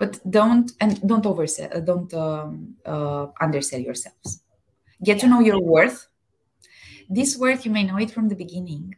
but 0.00 0.18
don't 0.28 0.72
and 0.80 1.00
don't 1.06 1.24
oversell 1.24 1.70
uh, 1.76 1.80
don't 1.80 2.12
um, 2.14 2.74
uh, 2.84 3.26
undersell 3.40 3.82
yourselves 3.88 4.42
get 5.04 5.16
yeah. 5.16 5.22
to 5.22 5.26
know 5.28 5.40
your 5.40 5.60
worth 5.60 6.08
this 7.08 7.36
worth 7.36 7.64
you 7.64 7.70
may 7.70 7.84
know 7.84 7.98
it 7.98 8.10
from 8.10 8.28
the 8.28 8.40
beginning 8.44 8.94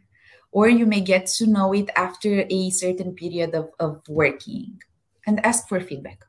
or 0.53 0.69
you 0.69 0.85
may 0.85 1.01
get 1.01 1.25
to 1.25 1.47
know 1.47 1.73
it 1.73 1.89
after 1.95 2.45
a 2.49 2.69
certain 2.69 3.13
period 3.13 3.55
of, 3.55 3.69
of 3.79 4.01
working 4.07 4.79
and 5.25 5.43
ask 5.45 5.67
for 5.67 5.79
feedback. 5.81 6.23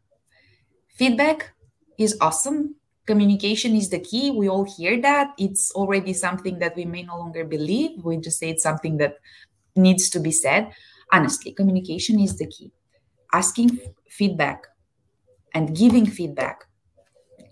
Feedback 0.89 1.53
is 1.99 2.17
awesome. 2.21 2.77
Communication 3.07 3.77
is 3.77 3.91
the 3.91 4.01
key. 4.01 4.31
We 4.31 4.49
all 4.49 4.65
hear 4.65 5.01
that. 5.03 5.35
It's 5.39 5.71
already 5.73 6.15
something 6.15 6.59
that 6.61 6.75
we 6.75 6.87
may 6.87 7.03
no 7.03 7.19
longer 7.19 7.45
believe. 7.45 8.03
We 8.03 8.17
just 8.17 8.39
say 8.39 8.49
it's 8.49 8.63
something 8.63 8.97
that 8.97 9.19
needs 9.77 10.09
to 10.11 10.21
be 10.21 10.31
said. 10.31 10.73
Honestly, 11.13 11.53
communication 11.53 12.19
is 12.19 12.39
the 12.39 12.47
key. 12.47 12.73
Asking 13.35 13.81
feedback 14.09 14.69
and 15.55 15.77
giving 15.77 16.07
feedback 16.07 16.67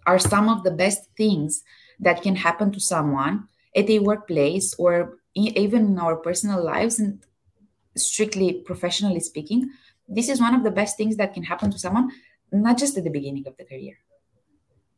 are 0.07 0.19
some 0.19 0.49
of 0.49 0.63
the 0.63 0.71
best 0.71 1.01
things 1.17 1.65
that 1.99 2.23
can 2.23 2.37
happen 2.37 2.71
to 2.71 2.79
someone 2.79 3.49
at 3.75 3.91
a 3.91 3.99
workplace 3.99 4.75
or 4.79 5.19
even 5.35 5.87
in 5.87 5.99
our 5.99 6.17
personal 6.17 6.63
lives 6.65 7.01
and 7.01 7.27
strictly 7.97 8.63
professionally 8.65 9.19
speaking. 9.19 9.71
This 10.09 10.29
is 10.29 10.41
one 10.41 10.55
of 10.55 10.63
the 10.63 10.71
best 10.71 10.97
things 10.97 11.17
that 11.17 11.35
can 11.35 11.43
happen 11.43 11.73
to 11.73 11.79
someone 11.79 12.11
not 12.53 12.79
just 12.79 12.97
at 12.97 13.03
the 13.03 13.11
beginning 13.19 13.49
of 13.49 13.57
the 13.57 13.65
career 13.65 13.97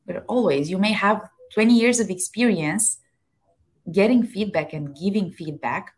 but 0.07 0.25
always. 0.29 0.71
You 0.71 0.79
may 0.79 0.93
have 0.93 1.23
20 1.55 1.73
years 1.73 1.99
of 2.01 2.11
experience 2.11 2.99
getting 3.91 4.27
feedback 4.27 4.75
and 4.75 4.95
giving 4.95 5.33
feedback 5.33 5.95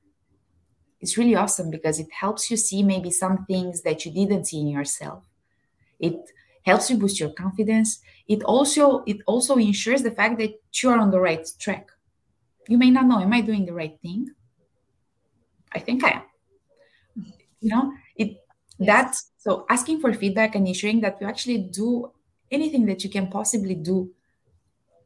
is 1.06 1.16
really 1.16 1.36
awesome 1.36 1.70
because 1.70 1.98
it 1.98 2.10
helps 2.12 2.50
you 2.50 2.56
see 2.56 2.82
maybe 2.82 3.10
some 3.10 3.44
things 3.46 3.82
that 3.82 4.04
you 4.04 4.10
didn't 4.12 4.46
see 4.46 4.60
in 4.60 4.68
yourself. 4.68 5.24
It 5.98 6.18
helps 6.62 6.90
you 6.90 6.96
boost 6.98 7.20
your 7.20 7.30
confidence. 7.30 8.00
It 8.26 8.42
also 8.42 9.04
it 9.06 9.18
also 9.26 9.56
ensures 9.56 10.02
the 10.02 10.10
fact 10.10 10.38
that 10.38 10.52
you're 10.82 10.98
on 10.98 11.10
the 11.10 11.20
right 11.20 11.46
track. 11.58 11.86
You 12.68 12.78
may 12.78 12.90
not 12.90 13.06
know 13.06 13.20
am 13.20 13.32
i 13.32 13.40
doing 13.40 13.64
the 13.66 13.72
right 13.72 13.96
thing? 14.02 14.30
I 15.72 15.78
think 15.78 16.04
i 16.04 16.10
am. 16.18 16.24
You 17.60 17.70
know 17.70 17.92
it 18.16 18.30
yes. 18.78 18.86
that's 18.90 19.30
so 19.38 19.64
asking 19.70 20.00
for 20.00 20.12
feedback 20.12 20.54
and 20.54 20.66
ensuring 20.66 21.00
that 21.02 21.20
you 21.20 21.26
actually 21.26 21.58
do 21.58 22.12
anything 22.50 22.86
that 22.86 23.04
you 23.04 23.10
can 23.10 23.28
possibly 23.28 23.74
do 23.74 24.10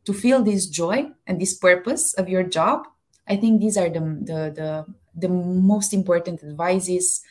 to 0.05 0.13
feel 0.13 0.43
this 0.43 0.67
joy 0.67 1.11
and 1.27 1.41
this 1.41 1.55
purpose 1.59 2.15
of 2.15 2.29
your 2.29 2.43
job 2.43 2.87
i 3.29 3.37
think 3.37 3.61
these 3.61 3.77
are 3.77 3.89
the 3.89 4.01
the 4.31 4.41
the, 4.59 4.69
the 5.15 5.29
most 5.29 5.93
important 5.93 6.43
advices 6.43 7.23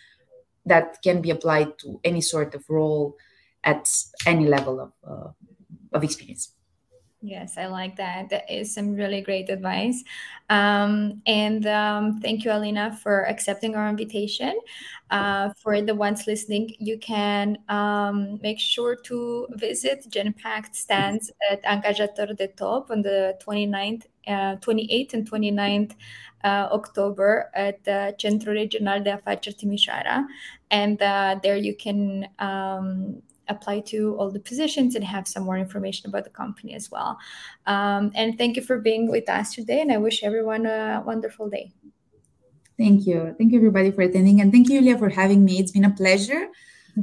that 0.65 0.97
can 1.03 1.21
be 1.21 1.29
applied 1.31 1.77
to 1.79 1.99
any 2.03 2.21
sort 2.21 2.53
of 2.55 2.63
role 2.69 3.15
at 3.63 3.89
any 4.25 4.47
level 4.47 4.79
of, 4.79 4.91
uh, 5.07 5.31
of 5.93 6.03
experience 6.03 6.53
Yes, 7.21 7.57
I 7.57 7.65
like 7.65 7.97
that. 7.97 8.29
That 8.29 8.49
is 8.49 8.73
some 8.73 8.93
really 8.95 9.19
great 9.19 9.49
advice. 9.49 10.05
Um, 10.49 11.21
and 11.25 11.67
um, 11.67 12.21
thank 12.21 12.45
you, 12.45 12.51
Alina, 12.51 12.97
for 13.03 13.27
accepting 13.27 13.75
our 13.75 13.89
invitation. 13.89 14.57
Uh, 15.11 15.49
for 15.61 15.81
the 15.81 15.93
ones 15.93 16.27
listening, 16.27 16.73
you 16.79 16.97
can 16.97 17.57
um, 17.67 18.39
make 18.41 18.57
sure 18.57 18.95
to 18.95 19.47
visit 19.51 20.05
Genpact 20.09 20.73
stands 20.75 21.29
at 21.51 21.61
Angajator 21.63 22.37
de 22.37 22.47
Top 22.47 22.89
on 22.89 23.01
the 23.01 23.37
29th, 23.45 24.05
uh, 24.25 24.55
28th 24.61 25.13
and 25.13 25.29
29th 25.29 25.91
uh, 26.45 26.69
October 26.71 27.51
at 27.53 27.83
the 27.83 28.15
Centrul 28.17 28.53
Regional 28.53 29.03
de 29.03 29.11
Afaceri 29.11 29.55
Timișoara. 29.55 30.25
And 30.71 31.01
uh, 31.01 31.37
there 31.43 31.57
you 31.57 31.75
can 31.75 32.29
um, 32.39 33.21
apply 33.49 33.81
to 33.81 34.15
all 34.17 34.31
the 34.31 34.39
positions 34.39 34.95
and 34.95 35.03
have 35.03 35.27
some 35.27 35.43
more 35.43 35.57
information 35.57 36.09
about 36.09 36.23
the 36.23 36.29
company 36.29 36.73
as 36.75 36.89
well. 36.89 37.17
Um, 37.65 38.11
and 38.15 38.37
thank 38.37 38.55
you 38.55 38.61
for 38.61 38.79
being 38.79 39.09
with 39.09 39.27
us 39.29 39.53
today. 39.53 39.81
And 39.81 39.91
I 39.91 39.97
wish 39.97 40.23
everyone 40.23 40.65
a 40.65 41.03
wonderful 41.05 41.49
day. 41.49 41.71
Thank 42.77 43.05
you. 43.05 43.35
Thank 43.37 43.51
you, 43.51 43.59
everybody, 43.59 43.91
for 43.91 44.03
attending. 44.03 44.39
And 44.39 44.51
thank 44.51 44.69
you, 44.69 44.79
Julia, 44.79 44.97
for 44.97 45.09
having 45.09 45.43
me. 45.43 45.59
It's 45.59 45.71
been 45.71 45.83
a 45.83 45.91
pleasure. 45.91 46.47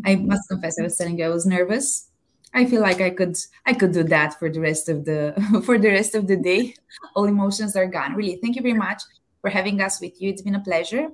I 0.04 0.14
must 0.30 0.48
confess, 0.48 0.78
I 0.78 0.82
was 0.82 0.96
telling 0.96 1.18
you 1.18 1.26
I 1.26 1.28
was 1.28 1.46
nervous. 1.46 2.08
I 2.54 2.64
feel 2.64 2.80
like 2.80 3.02
I 3.02 3.10
could 3.10 3.36
I 3.66 3.74
could 3.74 3.92
do 3.92 4.02
that 4.04 4.38
for 4.38 4.48
the 4.48 4.60
rest 4.60 4.88
of 4.88 5.04
the 5.04 5.34
for 5.66 5.76
the 5.76 5.90
rest 5.90 6.14
of 6.14 6.26
the 6.26 6.36
day. 6.36 6.74
All 7.14 7.26
emotions 7.26 7.76
are 7.76 7.86
gone. 7.86 8.14
Really, 8.14 8.38
thank 8.40 8.56
you 8.56 8.62
very 8.62 8.72
much 8.72 9.02
for 9.42 9.50
having 9.50 9.82
us 9.82 10.00
with 10.00 10.22
you. 10.22 10.30
It's 10.30 10.40
been 10.40 10.54
a 10.54 10.60
pleasure 10.60 11.08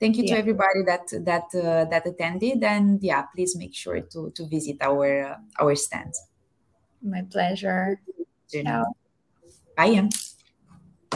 thank 0.00 0.16
you 0.16 0.24
yeah. 0.24 0.34
to 0.34 0.38
everybody 0.38 0.82
that 0.86 1.06
that 1.24 1.48
uh, 1.54 1.84
that 1.90 2.06
attended 2.06 2.62
and 2.62 3.02
yeah 3.02 3.22
please 3.34 3.56
make 3.56 3.74
sure 3.74 4.00
to 4.00 4.30
to 4.34 4.46
visit 4.46 4.76
our 4.80 5.34
uh, 5.34 5.36
our 5.60 5.74
stand 5.74 6.14
my 7.02 7.22
pleasure 7.30 8.00
You 8.52 8.64
Ciao. 8.64 8.84
bye 9.76 10.10